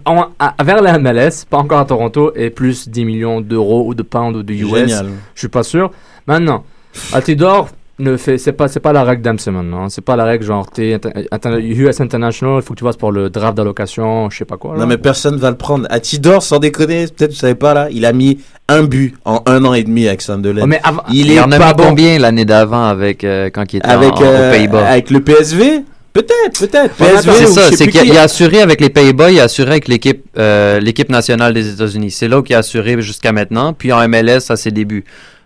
[0.63, 4.37] vers la MLS, pas encore à Toronto, et plus 10 millions d'euros ou de pounds
[4.37, 4.69] ou de US.
[4.71, 5.07] Génial.
[5.35, 5.91] Je suis pas sûr.
[6.27, 6.65] Maintenant,
[7.13, 7.69] Altidor
[8.01, 9.85] ne fait, c'est pas, c'est pas la règle d'Amse maintenant.
[9.85, 9.89] hein.
[9.89, 10.99] C'est pas la règle genre t'es
[11.31, 14.57] inter- US International, il faut que tu passes pour le draft d'allocation, je sais pas
[14.57, 14.75] quoi.
[14.75, 14.81] là.
[14.81, 15.87] Non mais personne va le prendre.
[15.91, 19.43] À Tidor, sans déconner, peut-être vous savez pas là, il a mis un but en
[19.47, 20.65] un an et demi avec Sunderland.
[20.65, 20.81] Oh, mais
[21.11, 23.77] il Il est en a pas mis bon combien l'année d'avant avec euh, quand il
[23.77, 24.87] était avec en- euh, aux Pays-Bas?
[24.89, 25.85] avec le PSV.
[26.13, 26.95] Peut-être, peut-être.
[27.23, 28.09] C'est ça, c'est qu'il a, qui.
[28.11, 31.73] il a assuré avec les Pays-Bas, il a assuré avec l'équipe euh, l'équipe nationale des
[31.75, 32.13] États-Unis.
[32.13, 35.05] C'est là qu'il a assuré jusqu'à maintenant, puis en MLS à ses débuts.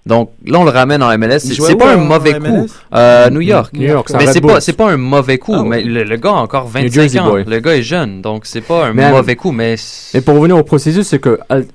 [0.09, 1.41] Donc là, on le ramène en MLS.
[1.45, 2.67] Il C'est pas un mauvais coup.
[2.95, 3.73] Euh, New York.
[3.75, 5.55] New York, c'est un mais c'est pas c'est pas un mauvais coup.
[5.55, 7.29] Ah, mais le, le gars a encore 25 Jersey ans.
[7.29, 7.45] boy.
[7.47, 9.53] Le gars est jeune, donc c'est pas un Mais, mauvais coup.
[9.53, 9.77] Mais
[10.15, 11.67] Et pour revenir au processus, c'est que Al-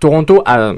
[0.00, 0.72] Toronto a,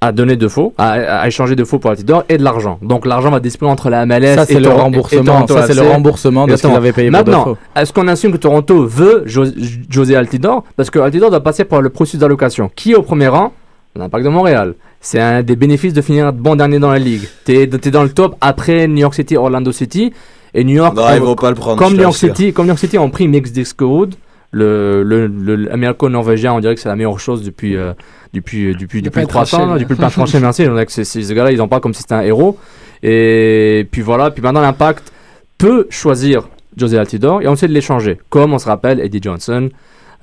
[0.00, 2.78] à donner de faux, à échanger de faux pour Altidore et de l'argent.
[2.80, 5.24] Donc l'argent va distribuer entre la MLS Ça, et le et remboursement.
[5.24, 8.32] Toronto Ça, c'est le remboursement de ce qu'ils avaient payé pour Maintenant, est-ce qu'on assume
[8.32, 9.44] que Toronto veut Jo-
[9.90, 10.62] José Altidore?
[10.76, 12.70] Parce que Altidore doit passer par le processus d'allocation.
[12.74, 13.52] Qui est au premier rang?
[13.98, 14.74] L'Impact de Montréal.
[15.00, 17.22] C'est un des bénéfices de finir bon dernier dans la ligue.
[17.44, 20.12] T'es es dans le top après New York City, Orlando City.
[20.54, 21.78] Et New York, Non, ils vont pas le prendre.
[21.78, 22.14] comme New York.
[22.16, 24.14] City, comme New York City ont pris Mix Discode,
[24.52, 27.92] le, le, le, l'américo-norvégien, on dirait que c'est la meilleure chose depuis, euh,
[28.32, 29.78] depuis, depuis, Le depuis pain 300, tranché, là, là.
[29.80, 30.62] depuis le pain tranché, merci.
[30.62, 32.56] On dirait que c'est- c'est- ces gars-là, ils en parlent comme si c'était un héros.
[33.02, 35.12] Et puis voilà, puis maintenant l'Impact
[35.58, 38.18] peut choisir José Altidore et ensuite l'échanger.
[38.30, 39.68] Comme on se rappelle Eddie Johnson,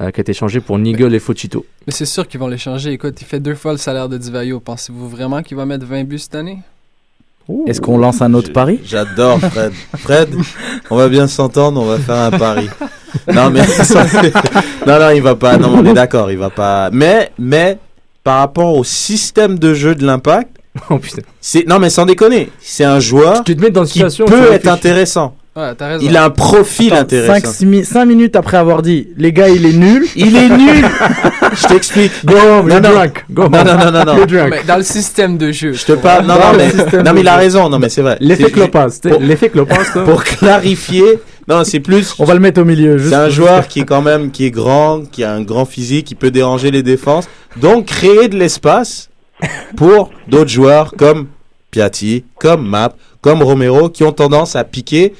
[0.01, 1.65] euh, qui a été échangé pour Nigel et Fuchito.
[1.87, 2.91] Mais c'est sûr qu'ils vont l'échanger.
[2.91, 4.59] Écoute, il fait deux fois le salaire de Divayo.
[4.59, 6.59] Pensez-vous vraiment qu'il va mettre 20 buts cette année?
[7.67, 8.79] Est-ce qu'on lance un autre pari?
[8.85, 9.73] J'adore Fred.
[9.97, 10.29] Fred,
[10.89, 12.69] on va bien s'entendre, on va faire un pari.
[13.33, 13.61] Non mais
[14.87, 15.57] non non, il va pas.
[15.57, 16.89] Non, on est d'accord, il va pas.
[16.91, 17.77] Mais mais
[18.23, 20.57] par rapport au système de jeu de l'Impact,
[20.89, 20.99] Oh
[21.67, 24.67] non mais sans déconner, c'est un joueur Tu te mets dans une qui peut être
[24.67, 25.35] intéressant.
[25.55, 26.03] Ouais, t'as raison.
[26.07, 28.05] Il a un profil 5, intéressant.
[28.07, 30.03] minutes après avoir dit les gars, il est nul.
[30.15, 30.83] Il est nul.
[31.53, 32.11] Je t'explique.
[32.25, 32.89] Go home, Non, non.
[32.89, 33.23] drunk.
[33.29, 33.67] Go Non home.
[33.67, 34.15] non non non non.
[34.15, 34.49] You're drunk.
[34.49, 35.73] Mais dans le système de jeu.
[35.73, 36.25] Je te parle.
[36.25, 37.69] Non non mais non mais il a raison.
[37.69, 38.17] Non mais c'est vrai.
[38.19, 38.99] L'effet Clopas.
[39.03, 39.83] pour- L'effet Clopas.
[40.05, 41.19] Pour clarifier.
[41.47, 42.15] Non c'est plus.
[42.17, 42.97] On va le mettre au milieu.
[42.97, 45.65] Juste C'est un joueur qui est quand même qui est grand, qui a un grand
[45.65, 47.25] physique, qui peut déranger les défenses.
[47.57, 49.09] Donc créer de l'espace
[49.75, 51.27] pour d'autres joueurs comme
[51.69, 55.13] Piatti, comme Map, comme Romero qui ont tendance à piquer.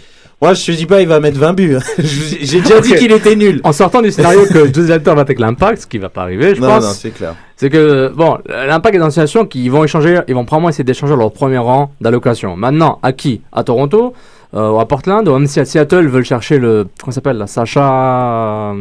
[0.44, 1.78] Moi, je te dis pas il va mettre 20 buts.
[1.98, 3.62] J'ai déjà dit qu'il était nul.
[3.64, 6.54] En sortant du scénario que José Altidore va avec l'Impact, ce qui va pas arriver,
[6.56, 6.84] je non, pense.
[6.84, 7.36] non, c'est clair.
[7.56, 10.84] C'est que, bon, l'Impact est dans une situation qu'ils vont échanger, ils vont probablement essayer
[10.84, 12.58] d'échanger leur premier rang d'allocation.
[12.58, 13.42] Maintenant, à qui?
[13.54, 14.14] À Toronto?
[14.56, 17.38] Euh, ou à Portland, ou même si à Seattle veulent chercher le, comment ça s'appelle,
[17.38, 18.74] là, Sacha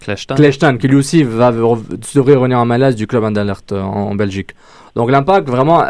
[0.00, 0.34] Kleshtan.
[0.36, 1.80] Kleshtan, qui lui aussi va re-
[2.14, 4.50] devrait revenir en malaise du club d'alerte en, en Belgique.
[4.94, 5.82] Donc l'Impact, vraiment,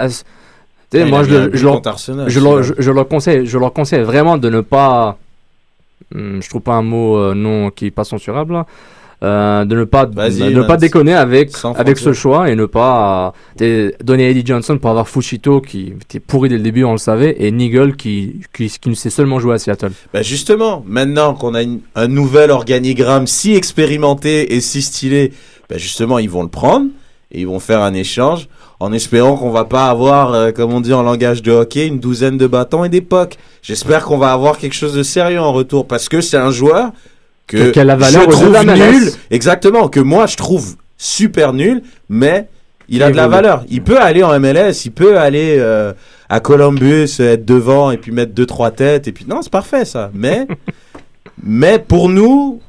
[0.91, 3.72] tu sais, Il moi je, le- je leur, Arsenal, je, leur, je, conseille, je leur
[3.72, 5.18] conseille vraiment de ne pas,
[6.14, 8.66] hum, je trouve pas un mot euh, non qui est pas censurable, là.
[9.24, 10.14] Euh, de ne pas de
[10.55, 14.91] ne pas déconner avec avec ce choix et ne pas euh, donner Eddie Johnson pour
[14.91, 18.68] avoir Fushito qui était pourri dès le début on le savait et Nigel qui qui,
[18.70, 19.91] qui ne sait seulement jouer à Seattle.
[20.14, 25.32] Bah justement, maintenant qu'on a une- un nouvel organigramme si expérimenté et si stylé,
[25.68, 26.86] bah justement ils vont le prendre
[27.32, 28.49] et ils vont faire un échange
[28.81, 31.99] en espérant qu'on va pas avoir, euh, comme on dit en langage de hockey, une
[31.99, 33.37] douzaine de bâtons et des pucks.
[33.62, 36.93] J'espère qu'on va avoir quelque chose de sérieux en retour parce que c'est un joueur
[37.47, 42.47] que a la valeur je trouve nul, exactement, que moi je trouve super nul, mais
[42.89, 43.64] il a de la valeur.
[43.68, 45.93] Il peut aller en MLS, il peut aller euh,
[46.29, 49.85] à Columbus, être devant et puis mettre deux trois têtes et puis non, c'est parfait
[49.85, 50.11] ça.
[50.14, 50.47] Mais
[51.43, 52.61] mais pour nous,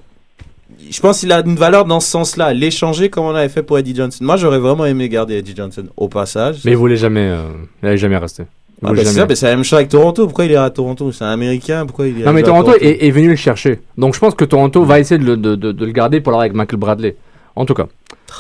[0.90, 2.54] je pense qu'il a une valeur dans ce sens-là.
[2.54, 4.24] L'échanger comme on avait fait pour Eddie Johnson.
[4.24, 6.62] Moi, j'aurais vraiment aimé garder Eddie Johnson au passage.
[6.66, 7.44] mais il voulait jamais euh,
[7.84, 8.44] il allait jamais rester
[8.84, 10.26] Ah, bah, c'est ça, mais c'est la même chose avec Toronto.
[10.26, 11.12] Pourquoi il est à Toronto?
[11.12, 11.86] C'est un Américain.
[11.86, 12.74] Pourquoi il est non mais Toronto?
[12.80, 15.56] Est, est venu le chercher donc je pense que Toronto va essayer de, le- de,
[15.56, 17.16] de, de le garder pour l'avoir avec Michael Bradley
[17.56, 17.88] en tout cas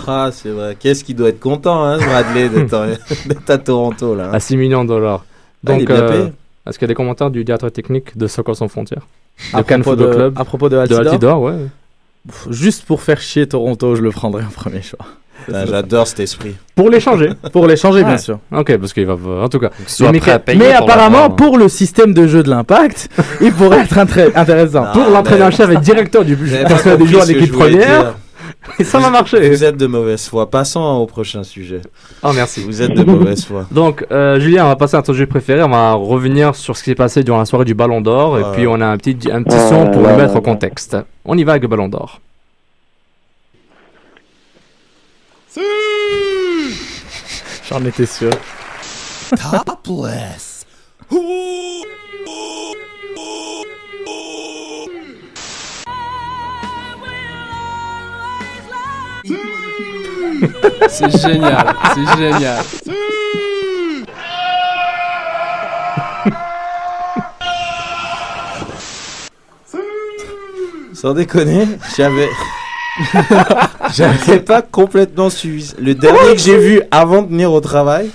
[0.07, 0.77] Ah, c'est vrai.
[0.79, 2.73] Qu'est-ce qu'il doit être content, hein, Bradley, d'être
[3.49, 4.29] à Toronto là.
[4.29, 4.33] hein.
[4.33, 5.25] à 6 millions de dollars
[5.67, 6.31] Ah, donc euh, payé.
[6.67, 9.05] est-ce qu'il y a des commentaires du directeur technique de Soccer sans frontières?
[9.53, 10.33] À de Cannes Football Club?
[10.37, 11.53] à propos de Altidore ouais
[12.49, 14.99] juste pour faire chier Toronto, je le prendrais en premier choix.
[15.53, 16.53] Ah, J'adore cet esprit.
[16.75, 18.17] pour l'échanger Pour l'échanger, bien Ouais.
[18.17, 18.39] sûr.
[18.51, 19.69] ok parce qu'il va en tout cas
[20.11, 21.29] Mais prêts à payer Mais pour apparemment, hein.
[21.29, 23.07] pour le système de jeu de l'impact,
[23.41, 24.83] il pourrait être intéressant.
[24.87, 24.91] Non.
[24.91, 28.13] pour l'entraîneur-chef et directeur du Vous avez pas personnel des joueurs voulais première, dire.
[28.77, 29.49] Et ça va marcher.
[29.49, 30.49] Vous êtes de mauvaise foi.
[30.49, 31.81] Passons au prochain sujet.
[32.23, 32.61] Oh, merci.
[32.61, 33.65] Vous êtes de mauvaise foi.
[33.71, 35.63] Donc, euh, Julien, on va passer à ton jeu préféré.
[35.63, 38.37] On va revenir sur ce qui s'est passé durant la soirée du Ballon d'Or.
[38.39, 40.97] Et puis, on a un petit, un petit son pour le mettre au contexte.
[41.25, 42.19] On y va avec le Ballon d'Or.
[47.69, 48.31] J'en étais sûr.
[49.65, 50.65] Topless.
[60.87, 61.75] C'est génial.
[61.93, 62.63] C'est génial.
[70.93, 71.65] Sans déconner,
[71.95, 72.29] j'avais.
[73.95, 75.73] j'avais pas complètement suivi.
[75.79, 78.09] Le dernier que j'ai vu avant de venir au travail,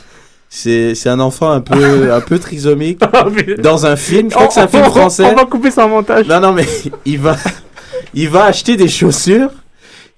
[0.50, 3.00] c'est c'est un enfant un peu, un peu trisomique
[3.58, 4.28] dans un film.
[4.28, 5.24] Je crois que c'est un film français.
[5.24, 6.26] On va couper son montage.
[6.26, 6.66] Non, non, mais
[7.06, 7.36] il va,
[8.12, 9.50] il va acheter des chaussures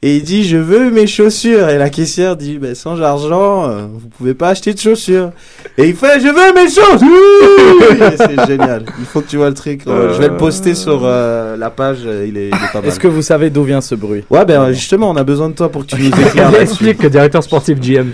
[0.03, 1.69] et il dit Je veux mes chaussures.
[1.69, 5.31] Et la caissière dit ben, Sans argent, euh, vous pouvez pas acheter de chaussures.
[5.79, 8.85] Et il fait Je veux mes chaussures C'est génial.
[8.99, 9.83] Il faut que tu vois le truc.
[9.87, 11.99] Euh, Je vais le poster sur euh, la page.
[12.05, 12.87] euh, Il est, il est pas mal.
[12.89, 14.25] Est-ce que vous savez d'où vient ce bruit?
[14.31, 16.55] Ouais, ben justement, on a besoin de toi pour que tu nous éclaires.
[16.61, 18.09] Explique, directeur sportif GM.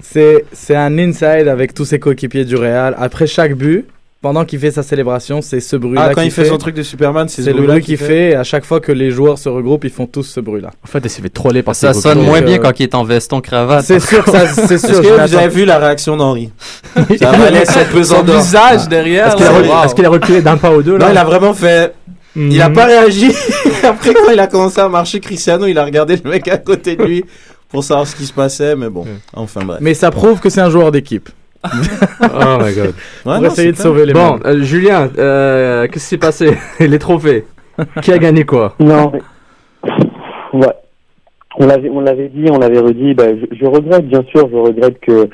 [0.00, 2.94] C'est c'est un inside avec tous ses coéquipiers du Real.
[2.98, 3.86] Après chaque but,
[4.22, 6.08] pendant qu'il fait sa célébration, c'est ce bruit-là.
[6.10, 8.06] Ah, quand il fait son truc de Superman, c'est ce C'est le bruit qu'il qu'il
[8.06, 8.30] fait.
[8.30, 10.70] Et à chaque fois que les joueurs se regroupent, ils font tous ce bruit-là.
[10.84, 12.94] En fait, il s'est fait troller par Ça sonne moins bien euh, quand il est
[12.94, 13.84] en veston cravate.
[13.84, 14.90] C'est sûr, ça, c'est sûr.
[14.90, 16.52] Est-ce que vous avez vu la réaction d'Henri
[17.18, 19.26] Ça valait cette Son visage derrière.
[19.26, 21.92] Est-ce qu'il a, reculé d'un pas ou deux là Non, il a vraiment fait.
[22.36, 22.74] Il a Mhm.
[22.74, 23.30] pas réagi.
[23.82, 26.94] Après, quand il a commencé à marcher, Cristiano, il a regardé le mec à côté
[26.96, 27.24] de lui
[27.68, 28.76] pour savoir ce qui se passait.
[28.76, 29.04] Mais bon,
[29.34, 29.78] enfin bref.
[29.80, 31.28] Mais ça prouve que c'est un joueur d'équipe.
[32.22, 32.94] Oh my god.
[33.24, 37.44] Ouais, essayer de sauver les Bon, euh, Julien, euh, qu'est-ce qui s'est passé Les trophées.
[38.02, 38.74] Qui a gagné quoi?
[38.80, 39.12] Non,
[40.52, 40.66] ouais.
[41.58, 43.14] On l'avait, on l'avait dit, on l'avait redit.
[43.14, 45.28] Bah, je, je regrette, bien sûr, je regrette que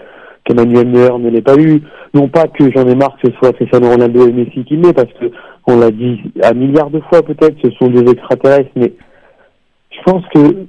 [0.48, 1.82] que Manuel Neuer ne l'ait pas eu.
[2.14, 4.92] Non pas que j'en ai marre que ce soit Cristiano Ronaldo et Messi qui l'ait,
[4.92, 5.30] parce que
[5.66, 8.70] on l'a dit à milliards de fois peut-être, ce sont des extraterrestres.
[8.76, 8.92] Mais
[9.90, 10.66] je pense que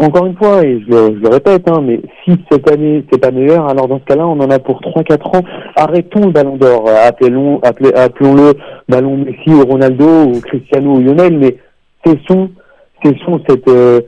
[0.00, 3.68] encore une fois, et je le, répète, hein, mais si cette année c'est pas meilleur,
[3.68, 5.42] alors dans ce cas-là, on en a pour 3-4 ans.
[5.76, 8.54] Arrêtons le Ballon d'Or, appelons, appelons-le
[8.88, 11.56] Ballon Messi ou Ronaldo ou Cristiano ou Lionel, mais
[12.04, 12.50] cessons,
[13.02, 14.00] cessons cette euh,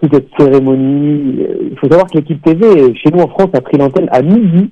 [0.00, 1.46] toute cette cérémonie.
[1.70, 4.70] Il faut savoir que l'équipe TV chez nous en France a pris l'antenne à midi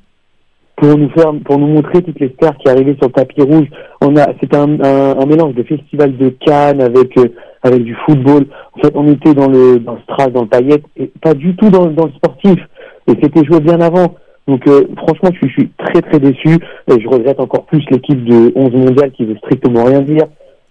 [0.76, 3.66] pour nous faire, pour nous montrer toutes les stars qui arrivaient sur le tapis rouge.
[4.00, 7.28] On a, c'était un, un, un mélange de festival de Cannes avec euh,
[7.62, 8.46] avec du football.
[8.74, 11.54] En fait, on était dans le dans le strass, dans le paillette, et pas du
[11.56, 12.58] tout dans, dans le sportif.
[13.06, 14.14] Et c'était joué bien avant.
[14.48, 16.58] Donc euh, franchement, je suis, je suis très très déçu.
[16.88, 20.24] Et je regrette encore plus l'équipe de 11 mondial qui veut strictement rien dire.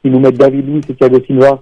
[0.03, 1.61] Ils nous mettent David Luiz et Thiago Silva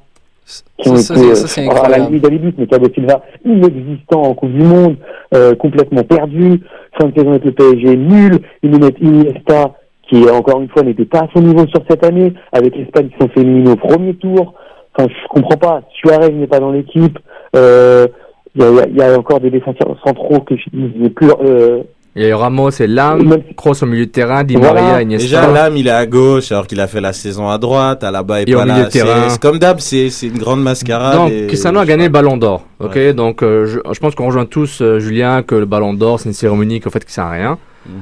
[0.79, 3.23] qui ont Ça, été, euh, ça, alors, à la limite David Luiz, mais Thiago Silva
[3.45, 4.95] inexistant en Coupe du Monde,
[5.35, 6.61] euh, complètement perdu.
[6.99, 8.39] Fin de saison avec le PSG nul.
[8.63, 9.75] Ils nous mettent Iniesta
[10.09, 13.17] qui encore une fois n'était pas à son niveau sur cette année, avec l'Espagne qui
[13.21, 14.55] s'en fait éliminer au premier tour.
[14.97, 15.81] Enfin, je comprends pas.
[15.99, 17.17] Suarez n'est pas dans l'équipe.
[17.55, 18.07] Euh,
[18.55, 21.29] Il y, a, il y a encore des défenseurs centraux que je n'ai plus.
[21.45, 21.83] Euh,
[22.15, 24.81] Il y a Ramos et Lam, Même- Kroos au milieu de terrain, Di Voilà.
[24.81, 25.23] Maria, Iniesta.
[25.41, 28.03] Déjà, l'âme, il est à gauche, alors qu'il a fait la saison à droite.
[28.03, 28.85] À là-bas, il Et est au pas milieu là.
[28.85, 29.21] de terrain.
[29.25, 31.15] C'est c'est comme d'hab, c'est c'est une grande mascarade.
[31.17, 32.63] Donc, et- Cristiano a gagné le ballon d'or.
[32.79, 33.13] Ok, Ouais.
[33.13, 36.27] donc euh, je, je pense qu'on rejoint tous, euh, Julien, que le ballon d'or, c'est
[36.29, 37.57] une cérémonie qu'en fait, qui sert à rien,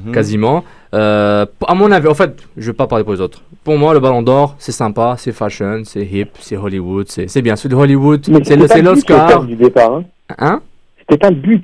[0.05, 0.11] Mhm.
[0.13, 0.63] quasiment.
[0.93, 3.41] Euh, à mon avis, en fait, je vais pas parler pour les autres.
[3.63, 7.41] Pour moi, le ballon d'or, c'est sympa, c'est fashion, c'est hip, c'est Hollywood, c'est c'est
[7.41, 7.55] bien.
[7.55, 9.43] Celui de Hollywood, mais c'est le- c'était c'est pas le but, l'Oscar.
[9.45, 9.95] du départ.
[9.95, 10.03] Hein.
[10.39, 10.61] Hein?
[10.99, 11.63] C'était pas le but.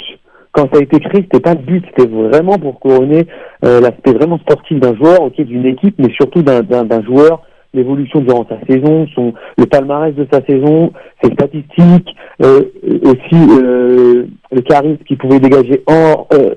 [0.51, 1.84] Quand ça a été créé, c'était pas le but.
[1.89, 3.26] C'était vraiment pour couronner
[3.65, 7.41] euh, l'aspect vraiment sportif d'un joueur, ok, d'une équipe, mais surtout d'un joueur,
[7.74, 10.91] l'évolution durant sa saison, son le palmarès de sa saison,
[11.24, 12.61] ses statistiques, euh,
[13.03, 16.55] aussi euh, le charisme qu'il pouvait dégager en euh,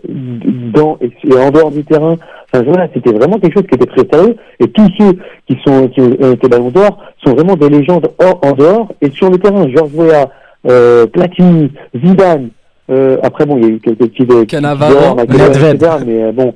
[0.75, 2.17] dans et, et en dehors du terrain.
[2.53, 4.37] Enfin voilà, c'était vraiment quelque chose qui était très sérieux.
[4.61, 8.41] Et tous ceux qui sont qui ont été ballons d'or sont vraiment des légendes hors,
[8.43, 9.67] en dehors et sur le terrain.
[9.75, 10.31] Georges Weah,
[10.67, 11.73] euh, Platini,
[12.05, 12.51] Zidane.
[12.89, 15.75] Euh, après bon, il y a eu quelques petits Owen, Nedved.
[15.75, 16.55] etc., mais euh, bon.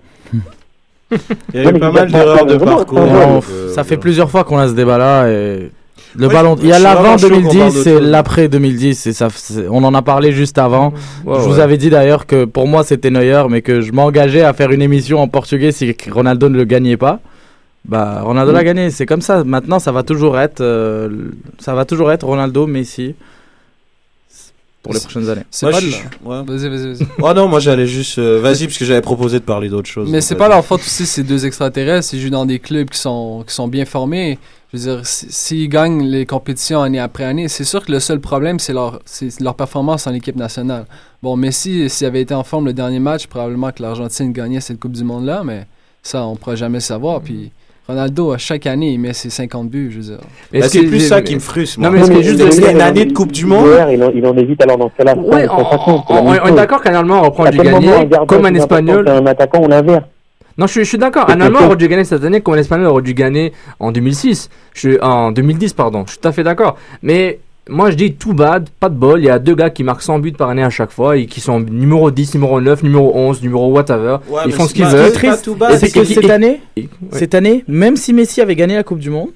[1.54, 3.00] Il y a eu pas mal d'erreurs de parcours.
[3.00, 4.00] Non, f- euh, ça fait voilà.
[4.00, 5.70] plusieurs fois qu'on a ce débat-là et
[6.16, 6.56] le Ouais, ballon.
[6.60, 9.06] Il y a l'avant vraiment chaud qu'on parle 2010 d'autre et l'après 2010.
[9.06, 9.28] Et ça,
[9.70, 10.88] on en a parlé juste avant.
[10.90, 10.94] Ouais,
[11.26, 11.46] je ouais.
[11.46, 14.70] vous avais dit d'ailleurs que pour moi c'était Neuer, mais que je m'engageais à faire
[14.72, 17.20] une émission en portugais si Ronaldo ne le gagnait pas.
[17.88, 19.42] Bah Ronaldo l'a gagné, c'est comme ça.
[19.44, 21.08] Maintenant ça va toujours être, euh,
[21.58, 23.14] ça va toujours être Ronaldo, Messi
[24.82, 25.44] pour les C'est- prochaines années.
[25.50, 26.42] C'est pas je ouais.
[26.44, 27.06] Vas-y, vas-y, vas-y.
[27.22, 28.18] Oh non, moi j'allais juste.
[28.18, 30.08] euh, Vas-y, parce que j'avais proposé de parler d'autre chose.
[30.10, 32.14] Mais c'est pas leur faute aussi, ces deux extraterrestres.
[32.14, 34.38] Ils jouent dans des clubs qui sont, qui sont bien formés.
[34.72, 37.98] Je veux dire, si- s'ils gagnent les compétitions année après année, c'est sûr que le
[38.00, 40.86] seul problème, c'est leur, c'est leur performance en équipe nationale.
[41.22, 44.78] Bon, Messi, s'il avait été en forme le dernier match, probablement que l'Argentine gagnait cette
[44.78, 45.66] Coupe du Monde-là, mais
[46.04, 47.20] ça, on pourra jamais savoir.
[47.20, 47.50] Puis
[47.90, 50.18] Ronaldo, à chaque année, il met ses 50 buts, je veux dire.
[50.52, 51.80] Bah, c'est plus ça qui me frustre.
[51.80, 53.66] Non, mais que juste de- C'est une année de Coupe du Monde.
[53.92, 55.16] Il, en, il en évite alors dans ce cas-là.
[55.16, 58.44] Ouais, on, c'est on- on- on est d'accord qu'un Allemand reprend du un gardien comme
[58.46, 59.04] un Espagnol.
[59.04, 60.04] qu'un attaquant ou l'inverse
[60.58, 61.28] Non, je suis, je suis d'accord.
[61.30, 63.92] Un C'est Allemand aurait dû gagner cette année comme un Espagnol aurait dû gagner en
[63.92, 64.48] 2006.
[64.74, 66.04] Je suis, en 2010, pardon.
[66.06, 66.76] Je suis tout à fait d'accord.
[67.02, 67.38] Mais
[67.70, 69.20] moi, je dis tout bad, pas de bol.
[69.20, 71.26] Il y a deux gars qui marquent 100 buts par année à chaque fois et
[71.26, 74.16] qui sont numéro 10, numéro 9, numéro 11, numéro whatever.
[74.28, 75.12] Ouais, Ils font ce qu'ils veulent.
[75.12, 76.88] c'est c'est que cette et- année, Et- ouais.
[77.12, 79.30] cette année, même si Messi avait gagné la Coupe du Monde,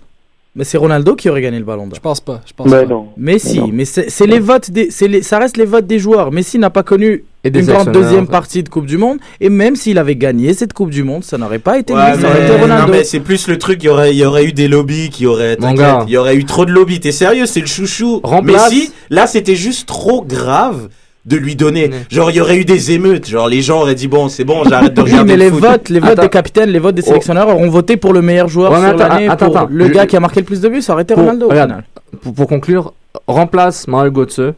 [0.56, 1.94] mais c'est Ronaldo qui aurait gagné le Ballon d'Or.
[1.96, 2.40] Je pense pas.
[2.46, 2.86] Je pense Mais pas.
[2.86, 3.06] non.
[3.16, 3.70] Messi, Mais non.
[3.72, 6.30] mais c'est c'est les votes, des, c'est les, ça reste les votes des joueurs.
[6.32, 9.74] Messi n'a pas connu Et une grande deuxième partie de Coupe du Monde, et même
[9.76, 12.44] s'il avait gagné cette Coupe du Monde, ça n'aurait pas été Ouais, lui, ça aurait
[12.44, 12.92] été non, Ronaldo.
[12.92, 15.26] mais c'est plus le truc, il y aurait, il y aurait eu des lobbies qui
[15.26, 15.56] auraient.
[15.58, 16.04] Mon t'inquiète, gars.
[16.06, 17.00] Il y aurait eu trop de lobbies.
[17.00, 18.20] T'es sérieux, c'est le chouchou.
[18.22, 20.88] Remplace- Mais si, là c'était juste trop grave
[21.26, 21.90] de lui donner.
[22.10, 23.26] Genre, il y aurait eu des émeutes.
[23.28, 25.50] Genre, les gens auraient dit bon, c'est bon, j'arrête de Oui, regarder mais le les
[25.50, 25.60] foot.
[25.60, 26.22] votes, les votes Attends.
[26.22, 27.06] des capitaines, les votes des Oh.
[27.08, 29.28] sélectionneurs auront voté pour le meilleur joueur Ouais, sur attends, l'année.
[29.28, 29.68] attends, pour attends.
[29.70, 31.46] Le Je- gars qui a marqué le plus de buts, ça aurait été Pour- Ronaldo.
[31.46, 31.70] au regarde.
[31.70, 31.84] final.
[32.22, 32.92] Pour, pour conclure,
[33.26, 34.52] remplace Mario Götze,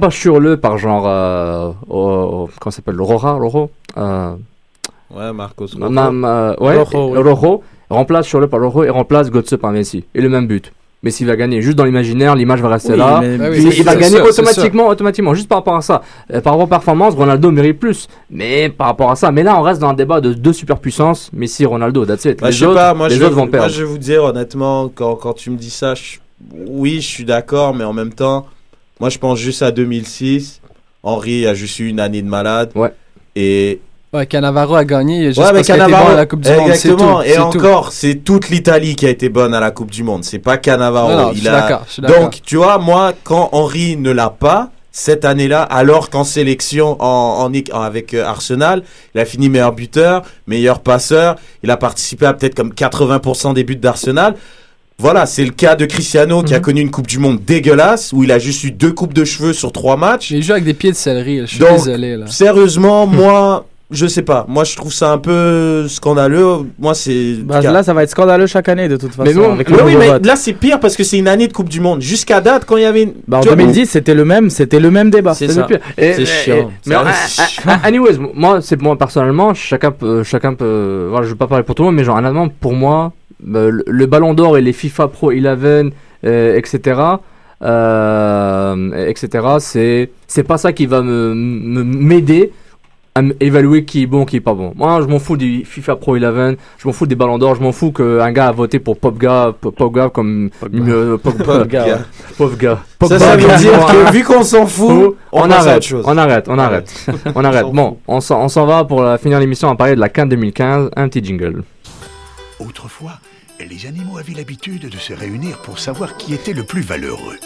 [0.00, 4.32] passe sur le par genre, euh, au- comment ça s'appelle, Rora, Roro, euh,
[5.12, 5.66] Ouais, Marcos.
[5.78, 7.18] ma- ma- ma- ouais, Rojo, oui.
[7.22, 10.04] Rojo, remplace sur le par Rojo et remplace Götze par Messi.
[10.14, 10.70] Et le même but.
[11.02, 11.62] Messi va gagner.
[11.62, 13.20] Juste dans l'imaginaire, l'image va rester Oui, là.
[13.22, 16.02] mais- Ah oui, il va gagner sûr, automatiquement, automatiquement, juste par rapport à ça.
[16.32, 18.06] Euh, par rapport aux performances, Ronaldo mérite plus.
[18.30, 21.30] Mais par rapport à ça, mais là, on reste dans un débat de deux superpuissances,
[21.32, 22.04] Messi et Ronaldo.
[22.04, 22.40] That's it.
[22.40, 23.68] Bah, les je sais autres, pas, moi, les je, autres vont moi, perdre.
[23.70, 26.18] je vais vous dire honnêtement, quand, quand tu me dis ça, je-
[26.66, 28.46] oui, je suis d'accord, mais en même temps,
[28.98, 30.60] moi je pense juste à 2006.
[31.02, 32.72] Henri a juste eu une année de malade.
[32.74, 32.92] Ouais.
[33.36, 33.80] Et
[34.12, 36.68] Ouais, Cannavaro a gagné juste ouais, mais parce Cannavaro, bon à la Coupe du Monde.
[36.70, 37.18] exactement.
[37.18, 37.40] tout, et tout.
[37.40, 40.24] encore, c'est toute l'Italie qui a été bonne à la Coupe du Monde.
[40.24, 41.10] C'est pas Cannavaro.
[41.10, 42.08] Non, non, je Il suis a-.
[42.08, 47.44] Donc, tu vois, moi, quand Henri ne l'a pas, cette année-là, alors qu'en sélection en,
[47.44, 48.82] en équ- en- avec euh, Arsenal,
[49.14, 53.62] il a fini meilleur buteur, meilleur passeur, il a participé à peut-être comme 80% des
[53.62, 54.34] buts d'Arsenal.
[54.98, 56.62] Voilà, c'est le cas de Cristiano qui a Mhm.
[56.64, 59.52] connu une Coupe du Monde dégueulasse, où il a juste eu deux coupes de cheveux
[59.52, 60.32] sur trois matchs.
[60.32, 61.38] il joue avec des pieds de céleri.
[61.42, 62.16] Je suis Donc, désolé.
[62.16, 62.26] Là.
[62.26, 64.44] Sérieusement, moi, je sais pas.
[64.48, 66.44] Moi, je trouve ça un peu scandaleux.
[66.78, 67.34] Moi, c'est...
[67.42, 69.40] Bah, là, ça va être scandaleux chaque année de toute façon.
[69.40, 70.26] Mais avec Mais le oui, mais vote.
[70.26, 72.00] là, c'est pire parce que c'est une année de Coupe du Monde.
[72.00, 73.12] Jusqu'à date, quand il y avait une...
[73.26, 75.34] Bah, en tu vois, 2010, c'était le même, c'était le même débat.
[75.34, 75.62] C'est ça.
[75.62, 75.80] le pire.
[75.98, 76.70] Et- C'est et- chiant.
[76.86, 76.94] mais
[77.84, 81.06] anyways, moi, c'est moi personnellement, chacun peut, chacun peut.
[81.10, 83.12] Voilà, je veux pas parler pour tout le monde, mais genre, honnêtement, pour moi,
[83.54, 85.90] euh, le, le Ballon d'Or et les FIFA Pro 11,
[86.24, 87.00] euh, etc.
[87.80, 89.46] Euh, etc.
[89.58, 92.52] C'est, c'est pas ça qui va me, me- m'aider
[93.14, 94.72] à évaluer qui est bon, qui est pas bon.
[94.76, 97.60] Moi, je m'en fous du FIFA Pro 11, je m'en fous des Ballons d'Or, je
[97.62, 101.84] m'en fous qu'un gars a voté pour Popga, P- Pogba comme euh, Pogba, Pogba.
[102.38, 102.74] Pogba.
[102.76, 106.04] Ça, Pogba ça veut dire que vu qu'on s'en fout, on, on, arrête, chose.
[106.06, 107.62] on arrête, on arrête, on arrête.
[107.62, 110.08] s'en Bon, on s'en, on s'en va pour la, finir l'émission à parler de la
[110.08, 110.90] CAN 2015.
[110.96, 111.64] Un petit jingle.
[112.60, 113.18] Autrefois,
[113.58, 117.36] les animaux avaient l'habitude de se réunir pour savoir qui était le plus valeureux.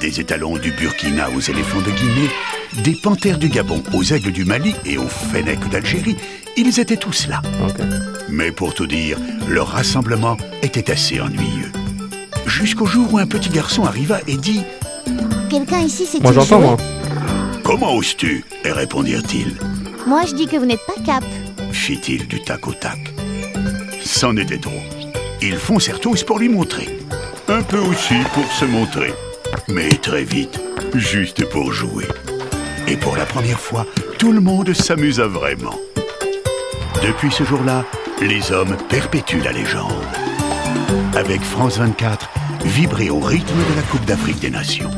[0.00, 2.30] Des étalons du Burkina aux éléphants de Guinée,
[2.84, 6.16] des panthères du Gabon aux aigles du Mali et aux fennecs d'Algérie,
[6.56, 7.40] ils étaient tous là.
[8.28, 9.18] Mais pour tout dire,
[9.48, 11.72] leur rassemblement était assez ennuyeux.
[12.46, 14.62] Jusqu'au jour où un petit garçon arriva et dit
[15.48, 16.76] Quelqu'un ici sait Moi j'entends moi.
[17.64, 18.44] Comment oses-tu?
[18.64, 19.54] répondirent-ils,
[20.06, 21.24] Moi je dis que vous n'êtes pas cap.
[21.72, 22.98] fit-il du tac au tac.
[24.04, 24.82] C'en était trop.
[25.42, 26.98] Ils foncèrent tous pour lui montrer.
[27.48, 29.12] Un peu aussi pour se montrer.
[29.68, 30.60] Mais très vite,
[30.94, 32.06] juste pour jouer.
[32.88, 33.86] Et pour la première fois,
[34.18, 35.78] tout le monde s'amusa vraiment.
[37.02, 37.84] Depuis ce jour-là,
[38.20, 39.92] les hommes perpétuent la légende.
[41.14, 42.28] Avec France 24,
[42.64, 44.90] vibrez au rythme de la Coupe d'Afrique des Nations.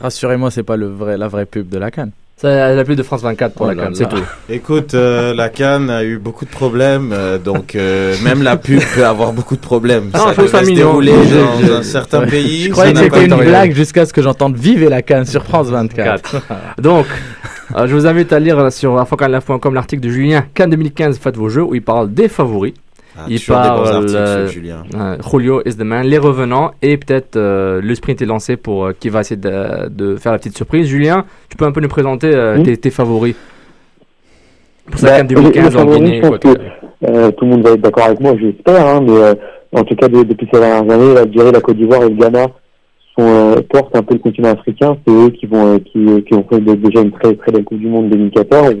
[0.00, 2.12] Rassurez-moi, c'est pas vrai, la vraie pub de la canne.
[2.38, 3.96] C'est la pub de France 24 pour Oh la là CAN, là.
[3.96, 4.22] c'est tout.
[4.50, 8.80] Écoute, euh, la Cannes a eu beaucoup de problèmes, euh, donc euh, même la pub
[8.94, 10.10] peut avoir beaucoup de problèmes.
[10.12, 12.64] Non, ça trouve ça devait se dérouler dans un certain pays.
[12.64, 15.68] Je croyais que c'était une blague jusqu'à ce que j'entende Vive la canne sur France
[15.68, 16.36] 24.
[16.78, 17.06] Donc,
[17.74, 21.48] euh, je vous invite à lire sur afrocanlife.com l'article de Julien CAN 2015 Faites vos
[21.48, 22.74] jeux où il parle des favoris.
[23.18, 24.82] Ah, Il parle, articles, euh, Julien.
[24.94, 28.86] Euh, Julio is the man, les revenants et peut-être euh, le sprint est lancé pour
[28.86, 30.86] euh, qui va essayer de, de faire la petite surprise.
[30.86, 33.34] Julien, tu peux un peu nous présenter euh, tes, tes favoris?
[34.86, 36.16] Pour Bah, sa CAN 2015 les en favoris, Guinée.
[36.22, 36.60] je pense quoi, que-
[37.04, 39.34] Euh, tout le monde va être d'accord avec moi, j'espère, hein, mais euh,
[39.72, 42.46] en tout cas de- depuis ces dernières années, l'Algérie, la Côte d'Ivoire et le Ghana
[43.18, 44.96] sont, euh, portent un peu le continent africain.
[45.06, 47.78] C'est eux qui vont euh, qui, qui ont fait déjà une très très belle Coupe
[47.80, 48.76] du Monde 2014.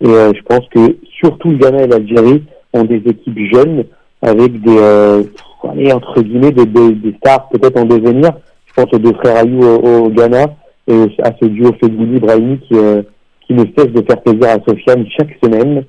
[0.00, 3.84] Et euh, je pense que surtout le Ghana et l'Algérie ont des équipes jeunes
[4.22, 5.22] avec des euh,
[5.68, 8.30] allez, entre guillemets des, des, des stars peut-être en devenir.
[8.66, 10.46] Je pense aux deux frères Ayou au, au Ghana
[10.86, 13.02] et à ce duo Fegouli Brahimi qui euh,
[13.46, 15.84] qui ne cesse de faire plaisir à Sofiane chaque semaine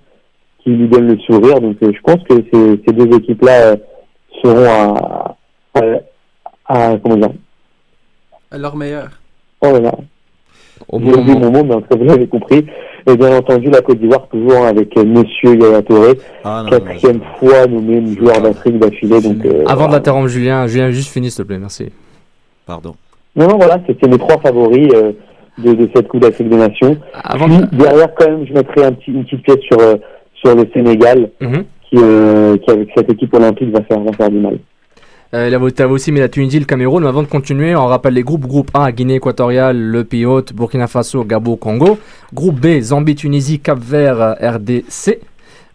[0.64, 1.60] qui lui donne le sourire.
[1.60, 3.76] Donc euh, je pense que ces, ces deux équipes-là euh,
[4.42, 5.36] seront à,
[5.76, 5.82] à,
[6.92, 7.32] à- comment dire
[8.52, 9.10] À leur meilleur.
[9.62, 9.92] Oh là là,
[10.88, 11.40] Au bon moment.
[11.40, 12.66] mon mot, mais en tout cas, vous l'avez compris.
[13.08, 16.14] Et bien entendu, la Côte d'Ivoire toujours avec euh, Monsieur Yaya Touré,
[16.44, 19.22] Ah, non, quatrième fois nommé joueur d'Afrique d'affilée.
[19.22, 19.94] Donc euh, Avant voilà.
[19.94, 21.90] l'interrompre, Julien, Julien, juste fini s'il te plaît, merci.
[22.66, 22.96] Pardon.
[23.36, 25.12] non, non, voilà, c'était mes trois favoris euh,
[25.58, 26.98] de, de cette Coupe d'Afrique des Nations.
[27.24, 27.66] Avant Puis, de...
[27.84, 29.96] derrière, quand même, je mettrai un petit, une petite pièce sur euh,
[30.36, 31.64] sur le Sénégal, Mhm.
[31.90, 34.58] qui, euh, qui avec cette équipe olympique va faire va faire du mal.
[35.36, 37.04] Euh, là, tu avais aussi mis la Tunisie, le Cameroun.
[37.04, 38.48] Mais avant de continuer, on rappelle les groupes.
[38.48, 42.00] Groupe A, Guinée équatoriale, le pays hôte, Burkina Faso, Gabon, Congo.
[42.34, 45.20] Groupe B, Zambie, Tunisie, Cap Vert, euh, RDC.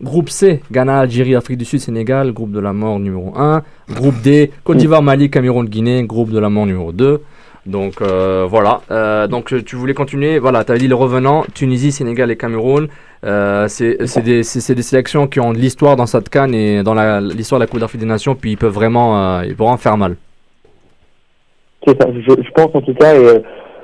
[0.02, 3.62] Groupe C, Ghana, Algérie, Afrique du Sud, Sénégal, groupe de la mort numéro 1.
[3.90, 7.22] Groupe D, Côte d'Ivoire, Mali, Cameroun, Guinée, groupe de la mort numéro 2.
[7.66, 8.82] Donc euh, voilà.
[8.90, 10.38] Euh, donc tu voulais continuer.
[10.38, 12.88] Voilà, tu as dit le revenant, Tunisie, Sénégal et Cameroun.
[13.24, 17.58] Euh, c'est des, des sélections qui ont de l'histoire dans cette canne et dans l'histoire
[17.58, 20.16] de la Coupe d'Afrique des Nations, puis ils peuvent vraiment, euh, ils pourront faire mal.
[21.86, 23.38] C'est ça, je, pense en tout cas, et euh,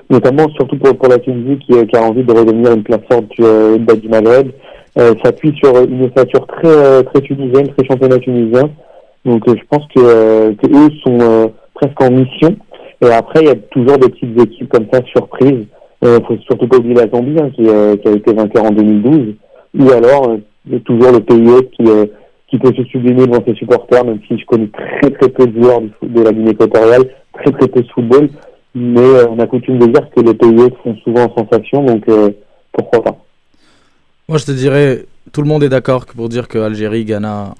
[0.08, 3.28] notamment surtout pour, la Tunisie qui, euh, qui a envie de redevenir une place forte
[3.30, 4.50] du, euh, du Maghreb,
[5.22, 8.70] s'appuie sur une ossature très tunisienne, très championnat tunisien.
[9.24, 12.56] Donc je pense que, que eux sont presque en mission.
[13.02, 15.66] Et après, il y a toujours des petites équipes comme ça, surprises.
[16.02, 18.70] Euh, faut surtout pas oublier la Zambie, hein, qui, euh, qui a été vainqueur en
[18.70, 19.34] 2012.
[19.78, 22.06] Ou alors, euh, toujours le pays hôte qui, euh,
[22.48, 25.60] qui peut se sublimer devant ses supporters, même si je connais très très peu de
[25.62, 28.28] joueurs de la Guinée équatoriale, très très peu de football.
[28.74, 32.04] Mais euh, on a coutume de dire que les pays hôtes font souvent sensation, donc
[32.72, 33.16] pourquoi pas.
[34.28, 37.54] Moi, je te dirais, tout le monde est d'accord pour dire que Algérie, Ghana.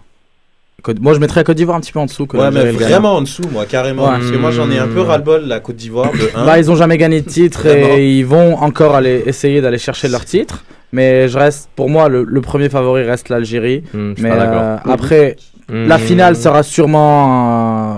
[0.83, 2.27] Côte- Moi, je mettrais Côte d'Ivoire un petit peu en dessous.
[2.27, 4.05] Que Ouais, mais vraiment en dessous, moi, carrément.
[4.05, 4.19] Ouais.
[4.19, 6.45] Parce que moi, j'en ai un peu ras-le-bol, la Côte d'Ivoire, de 1.
[6.47, 10.09] Bah, ils ont jamais gagné de titre et ils vont encore aller essayer d'aller chercher
[10.09, 10.65] leur titre.
[10.93, 13.85] Mais je reste, pour moi, le, le premier favori reste l'Algérie.
[13.95, 15.37] Hmm, mais euh, après,
[15.69, 15.87] Hmm.
[15.87, 17.95] la finale sera sûrement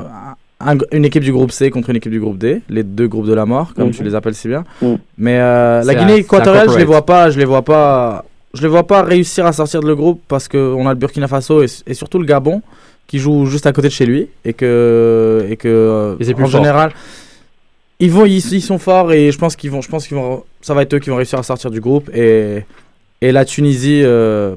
[0.61, 3.09] un- un- une équipe du groupe C contre une équipe du groupe D, les deux
[3.09, 4.65] groupes de la mort, comme tu les appelles si bien.
[5.17, 8.25] Mais euh, la Guinée équatoriale, je les vois pas, je les vois pas,
[8.55, 10.99] je les vois pas réussir à sortir de le groupe parce que on a le
[10.99, 12.63] Burkina Faso et, et surtout le Gabon
[13.07, 16.35] qui joue juste à côté de chez lui et que et que euh, Et c'est
[16.35, 16.61] plus en fort.
[16.61, 16.93] général
[18.01, 20.45] ils vont ils, ils sont forts et je pense qu'ils vont je pense qu'ils vont
[20.61, 22.65] ça va être eux qui vont réussir à sortir du groupe et
[23.21, 24.57] et la Tunisie euh,